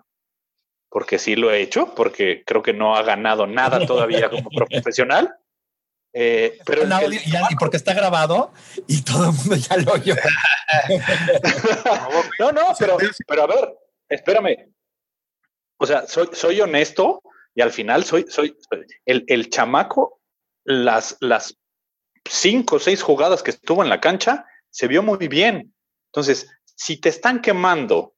[0.90, 5.36] porque sí lo he hecho, porque creo que no ha ganado nada todavía como profesional.
[6.12, 8.52] Eh, pero y porque está grabado
[8.88, 10.16] y todo el mundo ya lo oyó.
[12.40, 12.98] no, no, pero,
[13.28, 13.78] pero a ver,
[14.10, 14.74] espérame.
[15.78, 17.22] O sea, soy, soy honesto
[17.54, 18.58] y al final soy, soy
[19.06, 20.20] el, el chamaco,
[20.64, 21.56] las, las
[22.28, 25.76] cinco o seis jugadas que estuvo en la cancha, se vio muy bien.
[26.12, 28.16] Entonces, si te están quemando,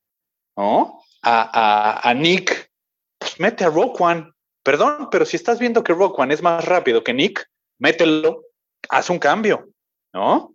[0.56, 1.02] ¿no?
[1.24, 2.72] A, a, Nick,
[3.18, 4.32] pues mete a Rock One.
[4.64, 7.48] Perdón, pero si estás viendo que Rock One es más rápido que Nick,
[7.80, 8.44] mételo,
[8.90, 9.70] haz un cambio,
[10.14, 10.54] ¿no?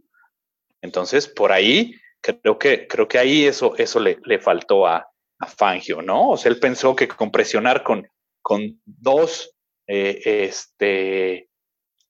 [0.81, 5.47] Entonces, por ahí, creo que, creo que ahí eso, eso le, le faltó a, a
[5.47, 6.31] Fangio, ¿no?
[6.31, 8.09] O sea, él pensó que con presionar con,
[8.43, 9.53] con dos,
[9.87, 11.49] eh, este,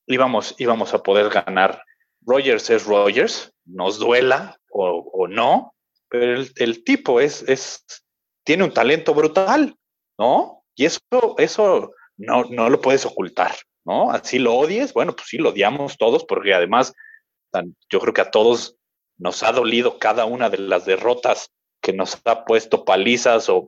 [0.07, 1.83] íbamos, íbamos a poder ganar.
[2.23, 5.75] Rogers es Rogers, nos duela o, no,
[6.09, 7.85] pero el, tipo es, es,
[8.47, 9.77] tiene un talento brutal,
[10.17, 10.63] ¿no?
[10.77, 11.01] Y eso,
[11.37, 14.13] eso no, no lo puedes ocultar, ¿no?
[14.13, 16.95] Así lo odies, bueno, pues sí, lo odiamos todos, porque además
[17.91, 18.77] yo creo que a todos
[19.19, 23.65] nos ha dolido cada una de las derrotas que nos ha puesto palizas o,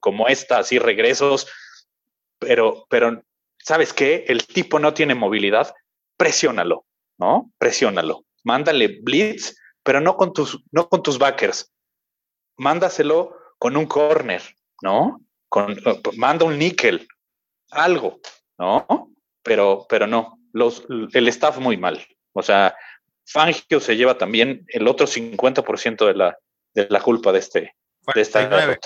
[0.00, 1.48] como esta, así regresos,
[2.38, 3.22] pero, pero,
[3.58, 4.24] ¿sabes qué?
[4.28, 5.74] El tipo no tiene movilidad,
[6.16, 6.86] presiónalo,
[7.18, 7.50] ¿no?
[7.58, 8.24] Presiónalo.
[8.44, 11.72] Mándale blitz, pero no con tus, no con tus backers.
[12.56, 14.42] Mándaselo con un corner,
[14.80, 15.20] ¿no?
[15.50, 15.78] Con,
[16.16, 17.06] manda un níquel,
[17.70, 18.20] algo,
[18.58, 19.12] ¿no?
[19.42, 22.04] Pero, pero no, los, el staff muy mal.
[22.32, 22.74] O sea,
[23.26, 26.38] Fangio se lleva también el otro 50% de la,
[26.72, 28.78] de la culpa de este 49,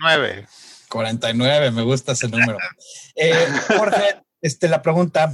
[0.00, 0.48] 49.
[0.88, 2.58] 49, me gusta ese número.
[3.14, 3.46] Eh,
[3.78, 5.32] Jorge, este, la pregunta,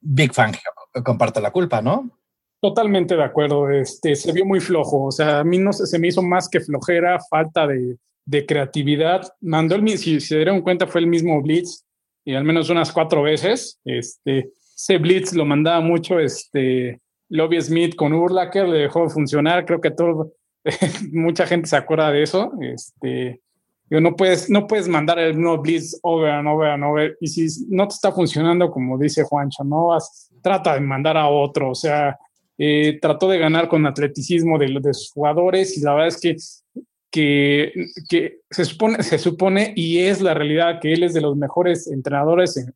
[0.00, 0.56] Big Fan
[1.04, 2.17] comparte la culpa, ¿no?
[2.60, 3.70] Totalmente de acuerdo.
[3.70, 5.04] Este, se vio muy flojo.
[5.04, 9.22] O sea, a mí no se, me hizo más que flojera, falta de, de creatividad.
[9.40, 11.84] Mandó el si se dieron cuenta, fue el mismo Blitz
[12.24, 13.80] y al menos unas cuatro veces.
[13.84, 19.64] Este, ese Blitz lo mandaba mucho este, Lobby Smith con Urlacher, le dejó de funcionar.
[19.64, 20.32] Creo que todo,
[21.12, 22.52] mucha gente se acuerda de eso.
[22.60, 23.40] Este,
[23.88, 27.16] no puedes, no puedes mandar el no blitz over and over and over.
[27.20, 31.28] Y si no te está funcionando, como dice Juancho, no vas, trata de mandar a
[31.28, 31.70] otro.
[31.70, 32.18] O sea,
[32.58, 36.36] eh, trató de ganar con atleticismo de, de sus jugadores y la verdad es que,
[37.10, 37.72] que,
[38.08, 41.86] que, se, supone, se supone y es la realidad que él es de los mejores
[41.86, 42.66] entrenadores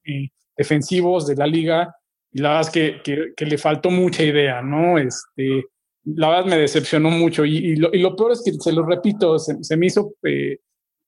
[0.57, 1.95] defensivos de la liga
[2.33, 4.97] y la verdad es que, que, que, le faltó mucha idea, ¿no?
[4.99, 5.67] Este,
[6.05, 9.39] la verdad me decepcionó mucho y, lo, y lo, peor es que, se lo repito,
[9.39, 10.59] se, me hizo eh,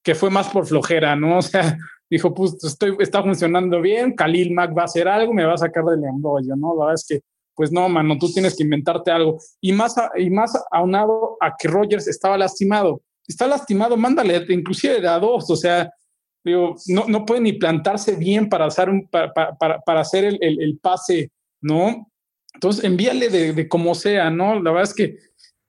[0.03, 1.39] que fue más por flojera, ¿no?
[1.39, 1.77] O sea,
[2.11, 5.59] dijo, pues estoy, está funcionando bien, Khalil Mack va a hacer algo, me va a
[5.59, 6.75] sacar del embrollo, ¿no?
[6.75, 7.21] La verdad es que,
[7.55, 9.39] pues no, mano, tú tienes que inventarte algo.
[9.61, 13.03] Y más, y más aunado a que Rogers estaba lastimado.
[13.27, 15.91] Está lastimado, mándale inclusive de a dos, o sea,
[16.45, 20.39] digo, no, no puede ni plantarse bien para hacer, un, para, para, para hacer el,
[20.41, 21.31] el, el pase,
[21.63, 22.11] ¿no?
[22.53, 24.55] Entonces, envíale de, de, como sea, ¿no?
[24.61, 25.17] La verdad es que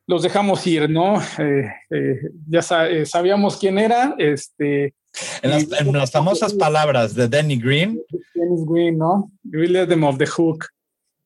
[0.07, 1.19] los dejamos ir, ¿no?
[1.39, 4.93] Eh, eh, ya eh, sabíamos quién era, este...
[5.41, 8.01] En las, famosas palabras de Danny Green.
[8.35, 9.31] Danny Green, ¿no?
[9.45, 10.65] We let them off the hook.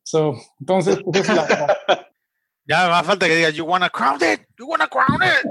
[0.10, 2.08] So, entonces, pues, la,
[2.66, 5.46] Ya me falta que diga, you wanna crown it, you wanna crown it.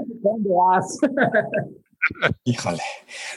[2.43, 2.81] Híjole.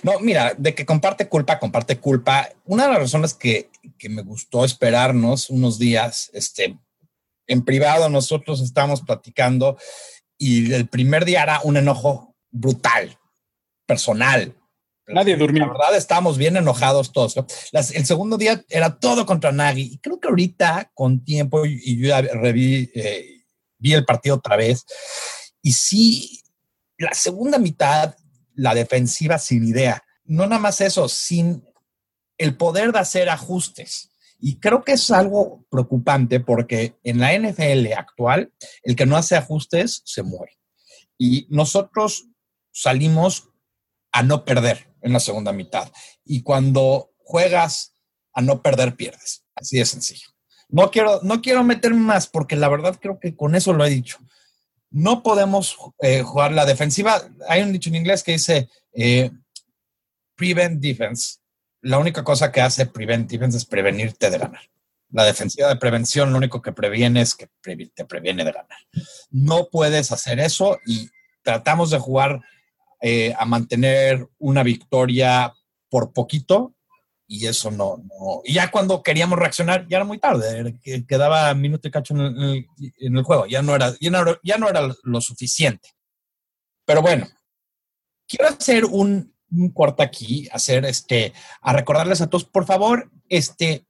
[0.03, 2.49] No, mira, de que comparte culpa, comparte culpa.
[2.65, 6.77] Una de las razones que, que me gustó esperarnos unos días, este,
[7.47, 9.79] en privado nosotros estábamos platicando
[10.39, 13.17] y el primer día era un enojo brutal,
[13.87, 14.57] personal,
[15.07, 15.67] Nadie durmió.
[15.67, 17.35] La verdad, estábamos bien enojados todos.
[17.73, 19.83] el segundo día era todo contra Nagy.
[19.83, 23.45] Y creo que ahorita, con tiempo, y, yo ya reví, eh,
[23.79, 24.85] vi el partido otra vez.
[25.61, 26.43] Y sí,
[26.99, 28.15] la segunda mitad,
[28.55, 30.05] la defensiva sin idea.
[30.25, 31.65] No nada más eso, sin
[32.38, 34.11] el poder de hacer ajustes.
[34.38, 39.37] Y creo que es algo preocupante porque en la NFL actual, el que no hace
[39.37, 40.59] ajustes se muere.
[41.17, 42.29] Y nosotros
[42.73, 43.51] salimos
[44.11, 45.91] a no perder en la segunda mitad.
[46.25, 47.95] Y cuando juegas
[48.33, 49.45] a no perder, pierdes.
[49.55, 50.29] Así de sencillo.
[50.69, 53.91] No quiero, no quiero meterme más porque la verdad creo que con eso lo he
[53.91, 54.19] dicho.
[54.91, 57.23] No podemos eh, jugar la defensiva.
[57.49, 59.31] Hay un dicho en inglés que dice eh,
[60.37, 61.43] prevent defense
[61.83, 64.62] la única cosa que hace Prevent Defense es prevenirte de ganar.
[65.11, 67.49] La defensiva de prevención lo único que previene es que
[67.95, 68.79] te previene de ganar.
[69.31, 71.11] No puedes hacer eso y
[71.43, 72.41] tratamos de jugar
[73.03, 75.53] eh, a mantener una victoria
[75.91, 76.75] por poquito
[77.27, 78.03] y eso no,
[78.45, 82.67] Y ya cuando queríamos reaccionar, ya era muy tarde, quedaba minuto y cacho en
[82.99, 85.88] el, juego, ya no, era, ya, no, ya no era lo suficiente.
[86.85, 87.27] Pero bueno,
[88.29, 93.87] quiero hacer un, un corte aquí, hacer este, a recordarles a todos, por favor, este,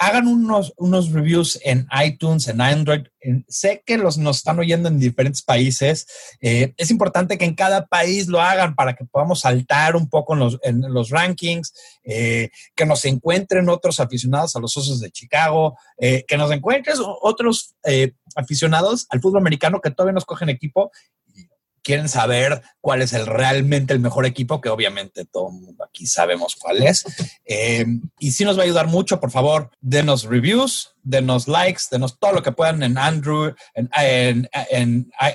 [0.00, 3.02] hagan unos, unos reviews en iTunes, en Android.
[3.48, 6.06] sé que los nos están oyendo en diferentes países.
[6.40, 10.32] Eh, es importante que en cada país lo hagan para que podamos saltar un poco
[10.32, 15.10] en los, en los rankings, eh, que nos encuentren otros aficionados a los Osos de
[15.10, 17.74] Chicago, eh, que nos encuentres otros
[18.34, 20.90] aficionados al fútbol americano que todavía nos cogen equipo
[21.82, 26.56] quieren saber cuál es el realmente el mejor equipo, que obviamente todo mundo aquí sabemos
[26.56, 27.04] cuál es.
[27.44, 27.86] Eh,
[28.18, 32.32] y si nos va a ayudar mucho, por favor, denos reviews, denos likes, denos todo
[32.32, 33.90] lo que puedan en Android, en,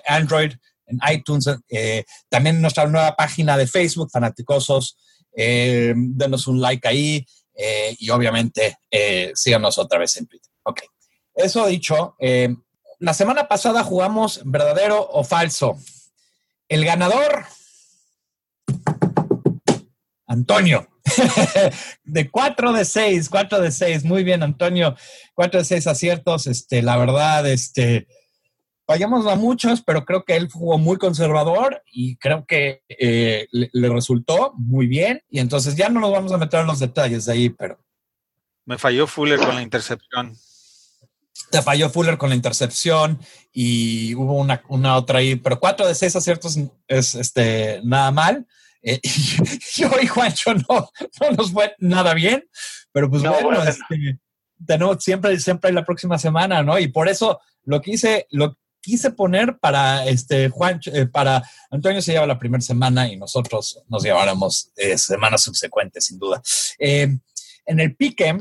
[0.08, 0.54] Android,
[0.88, 4.98] en iTunes, eh, también nuestra nueva página de Facebook, Fanaticosos,
[5.36, 7.26] eh, denos un like ahí
[8.00, 8.78] y obviamente
[9.34, 10.52] síganos otra vez en Twitter.
[10.64, 10.82] Ok,
[11.34, 12.18] eso dicho,
[13.00, 15.78] la semana pasada jugamos verdadero o falso.
[16.67, 17.45] El ganador,
[20.25, 20.88] Antonio,
[22.04, 24.04] de 4 de 6, 4 de 6.
[24.04, 24.95] Muy bien, Antonio,
[25.36, 26.47] 4 de 6 aciertos.
[26.47, 28.08] Este, la verdad, este,
[28.88, 33.69] fallamos a muchos, pero creo que él jugó muy conservador y creo que eh, le,
[33.71, 35.21] le, resultó muy bien.
[35.30, 37.80] Y entonces ya no nos vamos a meter en los detalles de ahí, pero.
[38.65, 40.36] Me falló Fuller con la intercepción
[41.50, 43.20] te falló Fuller con la intercepción
[43.52, 48.48] y hubo una, una otra ahí, pero cuatro de seis aciertos es este, nada mal.
[48.82, 49.00] Eh,
[49.76, 50.90] yo y Juancho no,
[51.22, 52.48] no nos fue nada bien,
[52.92, 54.20] pero pues bueno, este,
[54.66, 56.78] tenemos siempre, siempre hay la próxima semana, ¿no?
[56.78, 62.12] Y por eso lo quise, lo quise poner para este Juancho, eh, para Antonio se
[62.12, 66.42] lleva la primera semana y nosotros nos llevaremos eh, semanas subsecuentes, sin duda.
[66.78, 67.22] en
[67.66, 68.38] el pique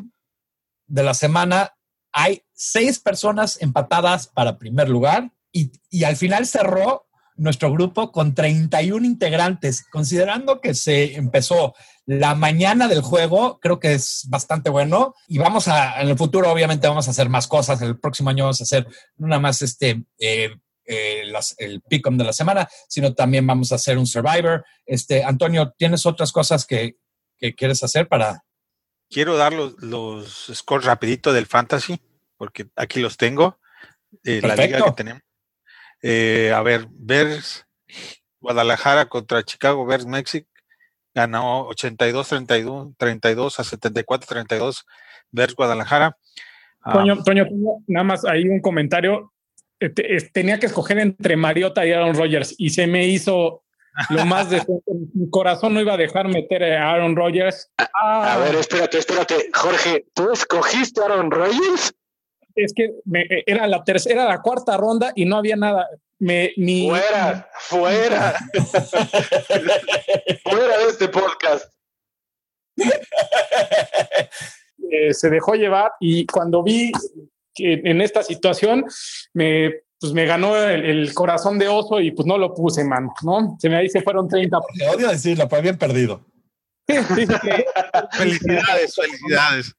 [0.86, 1.72] de la semana
[2.12, 9.06] hay seis personas empatadas para primer lugar y, al final cerró nuestro grupo con 31
[9.06, 9.84] integrantes.
[9.90, 11.74] Considerando que se empezó
[12.06, 15.14] la mañana del juego, creo que es bastante bueno.
[15.28, 17.80] Y vamos a, en el futuro, obviamente, vamos a hacer más cosas.
[17.82, 18.86] El próximo año vamos a hacer
[19.16, 20.04] nada más este.
[20.18, 20.50] Eh,
[20.86, 21.22] eh,
[21.56, 24.66] el pick de la semana, sino también vamos a hacer un Survivor.
[24.84, 26.96] Este, Antonio, ¿tienes otras cosas que,
[27.56, 28.42] quieres hacer para,
[29.10, 32.00] quiero dar los, los scores rapidito del fantasy,
[32.36, 33.58] porque aquí los tengo.
[34.24, 35.22] Eh, la liga que tenemos.
[36.02, 37.66] Eh, a ver, Bears,
[38.40, 40.46] Guadalajara contra Chicago Bears Mexic
[41.14, 44.84] ganó 82-32 32 a 74-32
[45.30, 46.16] Bears Guadalajara.
[46.82, 47.46] Ah, Toño, Toño,
[47.86, 49.32] nada más ahí un comentario.
[49.80, 49.90] Eh,
[50.32, 53.64] tenía que escoger entre Mariota y Aaron Rodgers y se me hizo
[54.10, 54.62] lo más de
[55.14, 57.70] mi corazón no iba a dejar meter a Aaron Rodgers.
[57.78, 58.38] A, ah.
[58.38, 59.50] ver, espérate, espérate.
[59.54, 61.94] Jorge, ¿tú escogiste a Aaron Rodgers?
[62.54, 62.94] Es que
[63.46, 65.88] era la tercera, la cuarta ronda y no había nada.
[66.18, 68.34] Me, ni, fuera, fuera.
[70.42, 71.72] fuera de este podcast.
[74.90, 76.92] Eh, se dejó llevar y cuando vi
[77.52, 78.84] que en esta situación
[79.32, 83.56] me pues me ganó el, corazón de oso y pues no lo puse, mano, ¿no?
[83.58, 84.58] Se me dice fueron 30.
[84.76, 86.26] Te odio decirlo, pues bien perdido.
[86.86, 89.74] felicidades, felicidades.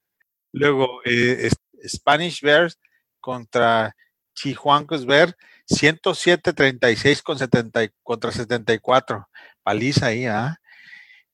[0.52, 1.48] Luego, eh,
[1.88, 2.80] Spanish Bears
[3.20, 3.96] contra
[4.34, 5.36] Chihuancos Bears,
[5.70, 9.28] 107-36 con 70, contra 74.
[9.64, 10.60] Paliza ahí, ¿ah?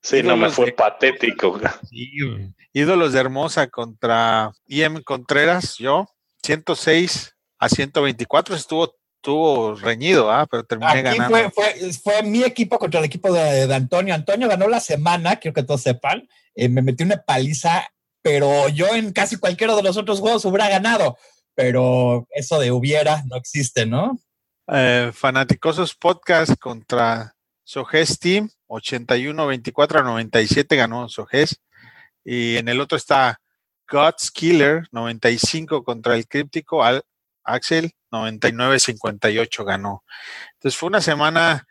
[0.00, 1.60] Sí, no me fue patético.
[2.72, 6.08] ídolos de Hermosa contra IM Contreras, yo,
[6.42, 10.48] 106 a 124, estuvo estuvo reñido, ¿ah?
[10.50, 11.28] pero terminé Aquí ganando.
[11.28, 14.12] fue, fue, fue mi equipo contra el equipo de, de Antonio.
[14.12, 16.28] Antonio ganó la semana, quiero que todos sepan.
[16.56, 17.88] Eh, me metí una paliza,
[18.22, 21.16] pero yo en casi cualquiera de los otros juegos hubiera ganado.
[21.54, 24.18] Pero eso de hubiera no existe, ¿no?
[24.68, 31.60] Eh, Fanaticosos Podcast contra Soges Team, 81-24 a 97 ganó Soges.
[32.24, 33.40] Y en el otro está
[33.90, 37.02] God's Killer, 95 contra el Críptico, Al
[37.44, 40.04] Axel, 99-58 ganó.
[40.54, 41.66] Entonces fue una semana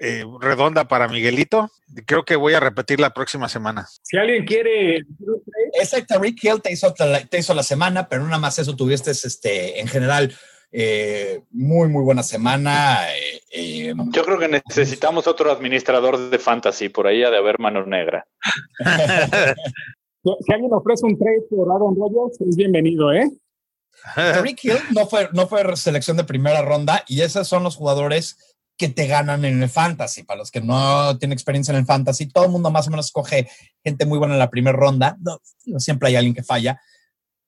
[0.00, 1.70] eh, redonda para Miguelito.
[2.06, 3.86] Creo que voy a repetir la próxima semana.
[4.02, 5.04] Si alguien quiere.
[5.72, 9.80] Ese Tariq Hill te hizo, te hizo la semana, pero nada más eso tuviste este,
[9.80, 10.34] en general
[10.70, 12.98] eh, muy, muy buena semana.
[13.14, 17.58] Eh, eh, Yo creo que necesitamos otro administrador de fantasy, por ahí ha de haber
[17.58, 18.26] mano negra.
[20.22, 23.30] si alguien ofrece un trade por Aaron Rodgers, es bienvenido, ¿eh?
[24.14, 28.57] Tariq Hill no fue, no fue selección de primera ronda y esos son los jugadores
[28.78, 30.22] que te ganan en el fantasy.
[30.22, 33.06] Para los que no tienen experiencia en el fantasy, todo el mundo más o menos
[33.06, 33.48] escoge
[33.84, 35.16] gente muy buena en la primera ronda.
[35.20, 35.40] No,
[35.78, 36.80] siempre hay alguien que falla,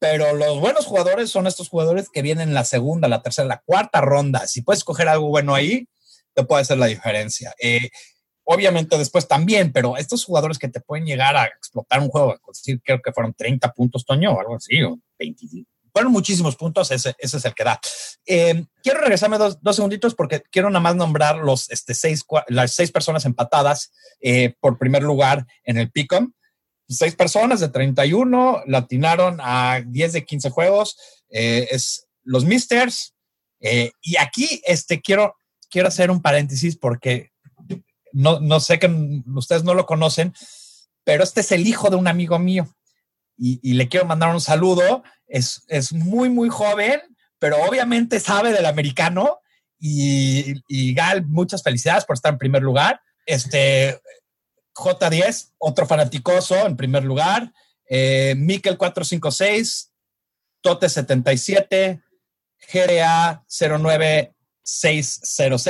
[0.00, 3.62] pero los buenos jugadores son estos jugadores que vienen en la segunda, la tercera, la
[3.64, 4.46] cuarta ronda.
[4.46, 5.86] Si puedes escoger algo bueno ahí,
[6.34, 7.54] te puede hacer la diferencia.
[7.62, 7.90] Eh,
[8.44, 12.34] obviamente después también, pero estos jugadores que te pueden llegar a explotar un juego,
[12.82, 17.14] creo que fueron 30 puntos, Toño, o algo así, o 25 fueron muchísimos puntos, ese,
[17.18, 17.80] ese, es el que da.
[18.26, 22.72] Eh, quiero regresarme dos, dos, segunditos porque quiero nada más nombrar los, este, seis, las
[22.72, 26.32] seis personas empatadas eh, por primer lugar en el PICOM.
[26.88, 30.96] Seis personas de 31 latinaron a 10 de 15 juegos.
[31.30, 33.14] Eh, es los Misters.
[33.60, 35.36] Eh, y aquí este, quiero,
[35.70, 37.30] quiero hacer un paréntesis porque
[38.12, 38.90] no, no sé que
[39.34, 40.34] ustedes no lo conocen,
[41.04, 42.68] pero este es el hijo de un amigo mío.
[43.36, 45.02] Y, y, le quiero mandar un saludo.
[45.30, 47.00] Es, es, muy, muy joven,
[47.38, 49.40] pero obviamente sabe del americano.
[49.78, 53.00] Y, y, Gal, muchas felicidades por estar en primer lugar.
[53.24, 53.98] Este
[54.74, 57.52] J10, otro fanaticoso en primer lugar.
[57.88, 59.92] Eh, Mikel 456,
[60.60, 62.02] Tote 77,
[62.72, 65.68] GRA 09600.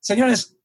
[0.00, 0.56] Señores,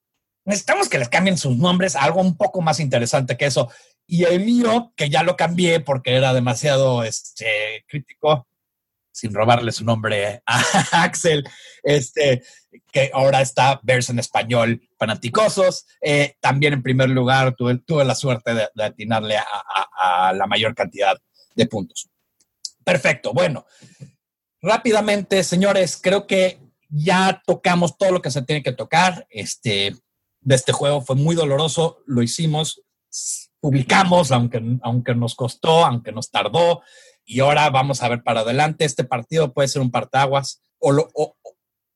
[0.45, 3.69] necesitamos que les cambien sus nombres a algo un poco más interesante que eso.
[4.07, 8.47] Y el mío, que ya lo cambié porque era demasiado este, crítico,
[9.11, 10.61] sin robarle su nombre a
[11.03, 11.43] Axel,
[11.83, 12.43] este,
[12.91, 15.85] que ahora está verso en español, fanaticosos.
[16.01, 19.45] Eh, también en primer lugar tuve, la suerte de, de atinarle a,
[19.97, 21.17] a, la mayor cantidad
[21.55, 22.09] de puntos.
[22.83, 23.65] Perfecto, bueno.
[24.61, 29.25] Rápidamente, señores, creo que ya tocamos todo lo que se tiene que tocar.
[29.29, 29.95] Este,
[30.41, 32.81] de este juego fue muy doloroso, lo hicimos,
[33.65, 36.83] publicamos, aunque, aunque nos costó, aunque nos tardó,
[37.25, 38.85] y ahora vamos a ver para adelante.
[38.85, 41.35] Este partido puede ser un partaguas, o, o,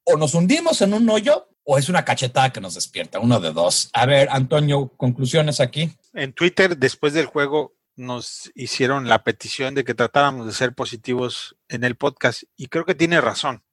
[0.03, 3.51] o, nos hundimos en un hoyo, o es una cachetada que nos despierta, uno de
[3.51, 3.91] dos.
[3.93, 5.91] A ver, Antonio, conclusiones aquí.
[6.15, 11.55] En Twitter, después del juego, nos hicieron la petición de que tratáramos de ser positivos
[11.67, 13.63] en el podcast, y creo que tiene razón.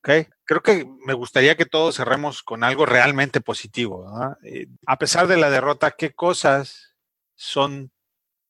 [0.00, 0.26] Okay.
[0.44, 4.04] Creo que me gustaría que todos cerremos con algo realmente positivo.
[4.10, 4.36] ¿no?
[4.42, 6.93] Eh, a pesar de la derrota, ¿qué cosas
[7.34, 7.90] son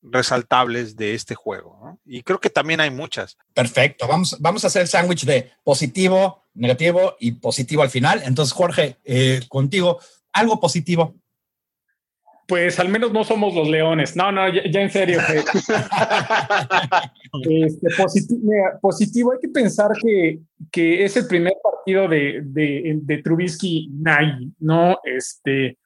[0.04, 1.78] resaltables de este juego.
[1.82, 1.98] ¿no?
[2.04, 3.36] Y creo que también hay muchas.
[3.54, 4.06] Perfecto.
[4.06, 8.22] Vamos, vamos a hacer el sándwich de positivo, negativo y positivo al final.
[8.24, 9.98] Entonces, Jorge, eh, contigo,
[10.32, 11.14] algo positivo.
[12.46, 14.14] Pues al menos no somos los leones.
[14.16, 15.18] No, no, ya, ya en serio.
[17.42, 23.22] este, positivo, positivo, hay que pensar que, que, es el primer partido de, de, de
[23.22, 24.98] Trubisky Nagy, ¿no?
[25.04, 25.78] Este,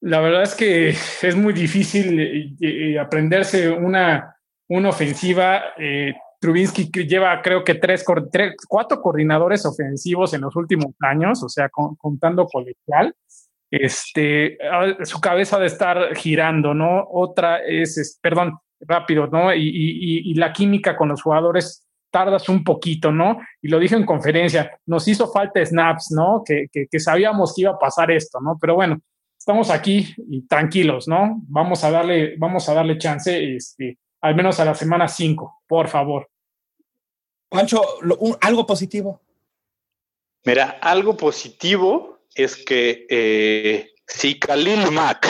[0.00, 4.36] la verdad es que es muy difícil eh, aprenderse una,
[4.68, 5.62] una ofensiva.
[5.76, 8.04] Eh, Trubinsky lleva creo que tres,
[8.68, 13.14] cuatro coordinadores ofensivos en los últimos años, o sea, con, contando colegial.
[13.70, 14.56] Este,
[15.02, 17.06] su cabeza de estar girando, ¿no?
[17.10, 19.52] Otra es, es perdón, rápido, ¿no?
[19.52, 23.38] Y, y, y, la química con los jugadores tardas un poquito, ¿no?
[23.60, 26.42] Y lo dije en conferencia, nos hizo falta snaps, ¿no?
[26.46, 28.56] Que, que, que sabíamos que iba a pasar esto, ¿no?
[28.58, 28.98] Pero bueno,
[29.48, 31.40] estamos aquí y tranquilos, ¿no?
[31.48, 35.88] Vamos a darle, vamos a darle chance, este, al menos a la semana 5, por
[35.88, 36.28] favor.
[37.48, 37.82] Pancho,
[38.18, 39.22] un, algo positivo.
[40.44, 45.26] Mira, algo positivo es que eh, si Khalil Mack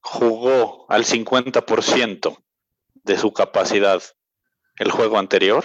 [0.00, 2.34] jugó al 50%
[2.94, 4.02] de su capacidad
[4.76, 5.64] el juego anterior,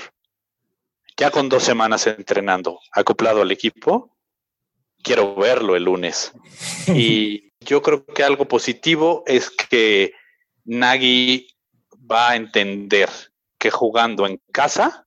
[1.16, 4.14] ya con dos semanas entrenando, acoplado al equipo,
[5.02, 6.34] quiero verlo el lunes.
[6.94, 10.14] Y yo creo que algo positivo es que
[10.66, 11.48] Nagy
[12.12, 13.10] va a entender
[13.58, 15.06] que jugando en casa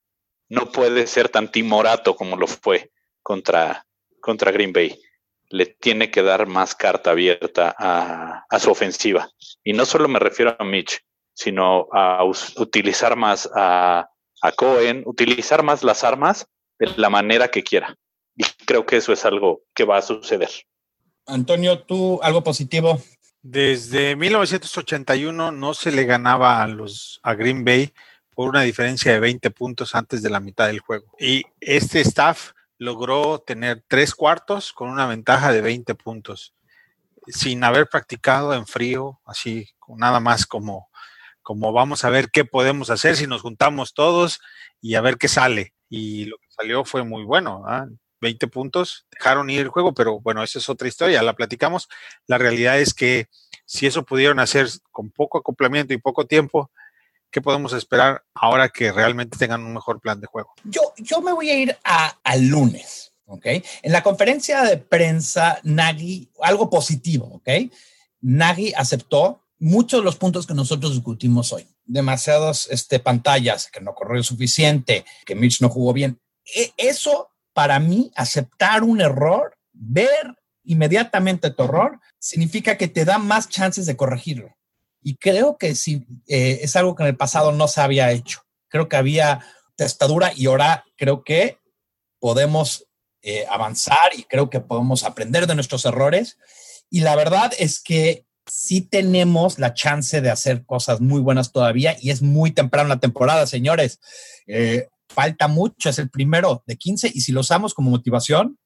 [0.49, 2.91] no puede ser tan timorato como lo fue
[3.21, 3.85] contra,
[4.19, 4.99] contra Green Bay.
[5.49, 9.29] Le tiene que dar más carta abierta a, su ofensiva.
[9.63, 10.99] Y no solo me refiero a Mitch,
[11.33, 14.09] sino a utilizar más a,
[14.41, 16.47] a Cohen, utilizar más las armas
[16.79, 17.95] de la manera que quiera.
[18.35, 20.49] Y creo que eso es algo que va a suceder.
[21.27, 23.01] Antonio, ¿tú algo positivo?
[23.41, 27.93] Desde 1981 no se le ganaba a los a Green Bay
[28.33, 31.13] por una diferencia de 20 puntos antes de la mitad del juego.
[31.19, 36.53] Y este staff logró tener tres cuartos con una ventaja de 20 puntos,
[37.27, 40.89] sin haber practicado en frío, así, nada más como,
[41.41, 44.39] como vamos a ver qué podemos hacer si nos juntamos todos
[44.81, 45.73] y a ver qué sale.
[45.89, 47.65] Y lo que salió fue muy bueno.
[48.21, 48.49] 20 ¿ah?
[48.49, 51.87] puntos, dejaron ir el juego, pero bueno, esa es otra historia, la platicamos.
[52.25, 53.27] La realidad es que
[53.65, 56.71] si eso pudieron hacer con poco acoplamiento y poco tiempo,
[57.31, 60.53] ¿qué podemos esperar ahora que realmente tengan un mejor plan de juego?
[60.63, 63.45] Yo, yo me voy a ir a, al lunes, ¿ok?
[63.81, 67.71] En la conferencia de prensa, Nagy, algo positivo, ¿ok?
[68.21, 71.67] Nagy aceptó muchos de los puntos que nosotros discutimos hoy.
[71.85, 76.19] Demasiadas este, pantallas, que no corrió suficiente, que Mitch no jugó bien.
[76.55, 83.17] E, eso, para mí, aceptar un error, ver inmediatamente tu error, significa que te da
[83.17, 84.55] más chances de corregirlo.
[85.01, 88.43] Y creo que sí, eh, es algo que en el pasado no se había hecho.
[88.67, 89.43] Creo que había
[89.75, 91.57] testadura y ahora creo que
[92.19, 92.85] podemos
[93.23, 96.37] eh, avanzar y creo que podemos aprender de nuestros errores.
[96.91, 101.97] Y la verdad es que sí tenemos la chance de hacer cosas muy buenas todavía
[101.99, 103.99] y es muy temprano la temporada, señores.
[104.45, 108.57] Eh, falta mucho, es el primero de 15 y si lo usamos como motivación,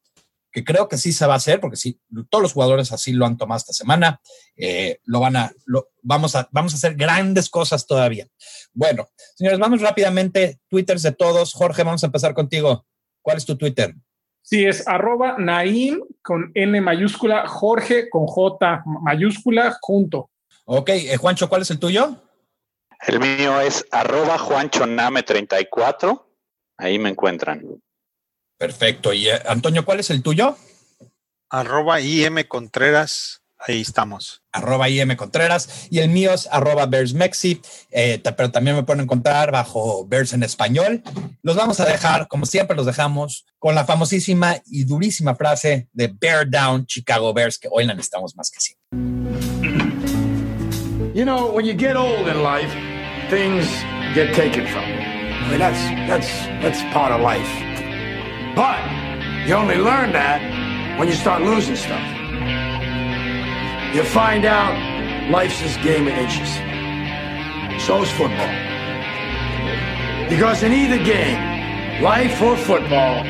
[0.52, 3.26] que creo que sí se va a hacer, porque sí, todos los jugadores así lo
[3.26, 4.20] han tomado esta semana,
[4.58, 8.28] eh, lo van a, lo, vamos a, vamos a hacer grandes cosas todavía.
[8.74, 11.54] Bueno, señores, vamos rápidamente, twitters de todos.
[11.54, 12.86] Jorge, vamos a empezar contigo.
[13.22, 13.96] ¿Cuál es tu Twitter?
[14.42, 20.30] Sí, es arroba Naim con N mayúscula, Jorge con J mayúscula junto.
[20.66, 22.18] Ok, eh, Juancho, ¿cuál es el tuyo?
[23.08, 26.31] El mío es arroba Juancho Name 34.
[26.82, 27.64] Ahí me encuentran.
[28.58, 29.14] Perfecto.
[29.14, 30.58] Y eh, Antonio, ¿cuál es el tuyo?
[31.48, 33.44] Arroba IM Contreras.
[33.60, 34.42] Ahí estamos.
[34.52, 35.88] Arroba IM Contreras.
[35.92, 37.62] Y el mío es arroba Bears Mexi.
[37.92, 41.04] Eh, pero también me pueden encontrar bajo Bears en español.
[41.44, 46.08] Los vamos a dejar, como siempre los dejamos, con la famosísima y durísima frase de
[46.08, 48.82] Bear Down Chicago Bears, que hoy la necesitamos más que siempre.
[51.14, 52.74] You know, when you get old in life,
[53.30, 53.68] things
[54.16, 55.01] get taken from you.
[55.42, 56.30] I mean, that's, that's,
[56.62, 57.50] that's part of life.
[58.56, 58.80] But
[59.48, 60.40] you only learn that
[61.00, 62.06] when you start losing stuff.
[63.96, 64.72] You find out
[65.30, 66.50] life's this game of inches.
[67.86, 68.54] So is football.
[70.30, 73.24] Because in either game, life or football,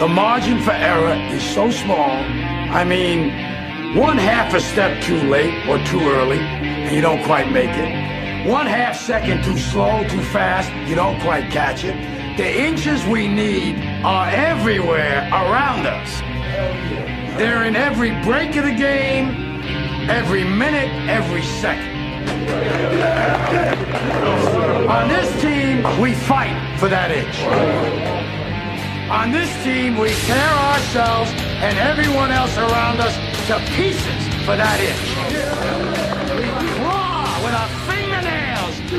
[0.00, 2.10] the margin for error is so small.
[2.72, 3.30] I mean,
[3.96, 7.99] one half a step too late or too early, and you don't quite make it.
[8.46, 11.94] One half second too slow, too fast, you don't quite catch it.
[12.38, 16.20] The inches we need are everywhere around us.
[17.38, 19.60] They're in every break of the game,
[20.08, 21.90] every minute, every second.
[24.88, 27.40] On this team, we fight for that inch.
[29.10, 31.30] On this team, we tear ourselves
[31.60, 33.14] and everyone else around us
[33.48, 35.59] to pieces for that inch.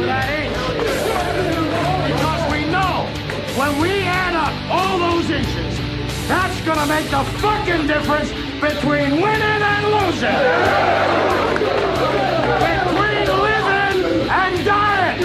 [0.06, 0.56] That inch.
[2.10, 3.06] Because we know
[3.58, 5.78] when we add up all those inches,
[6.28, 10.42] that's gonna make the fucking difference between winning and losing.
[12.70, 13.98] Between living
[14.30, 15.18] and dying.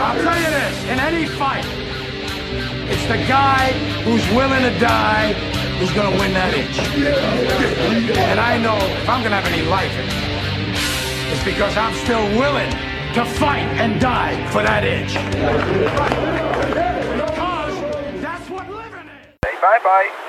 [0.00, 1.66] I'll tell you this, in any fight,
[2.90, 3.72] it's the guy
[4.04, 5.32] who's willing to die
[5.78, 6.78] who's going to win that inch.
[8.16, 10.26] And I know if I'm going to have any life in
[11.28, 12.70] it's because I'm still willing
[13.16, 15.14] to fight and die for that inch.
[17.14, 19.60] Because that's what living is.
[19.62, 20.25] Bye bye.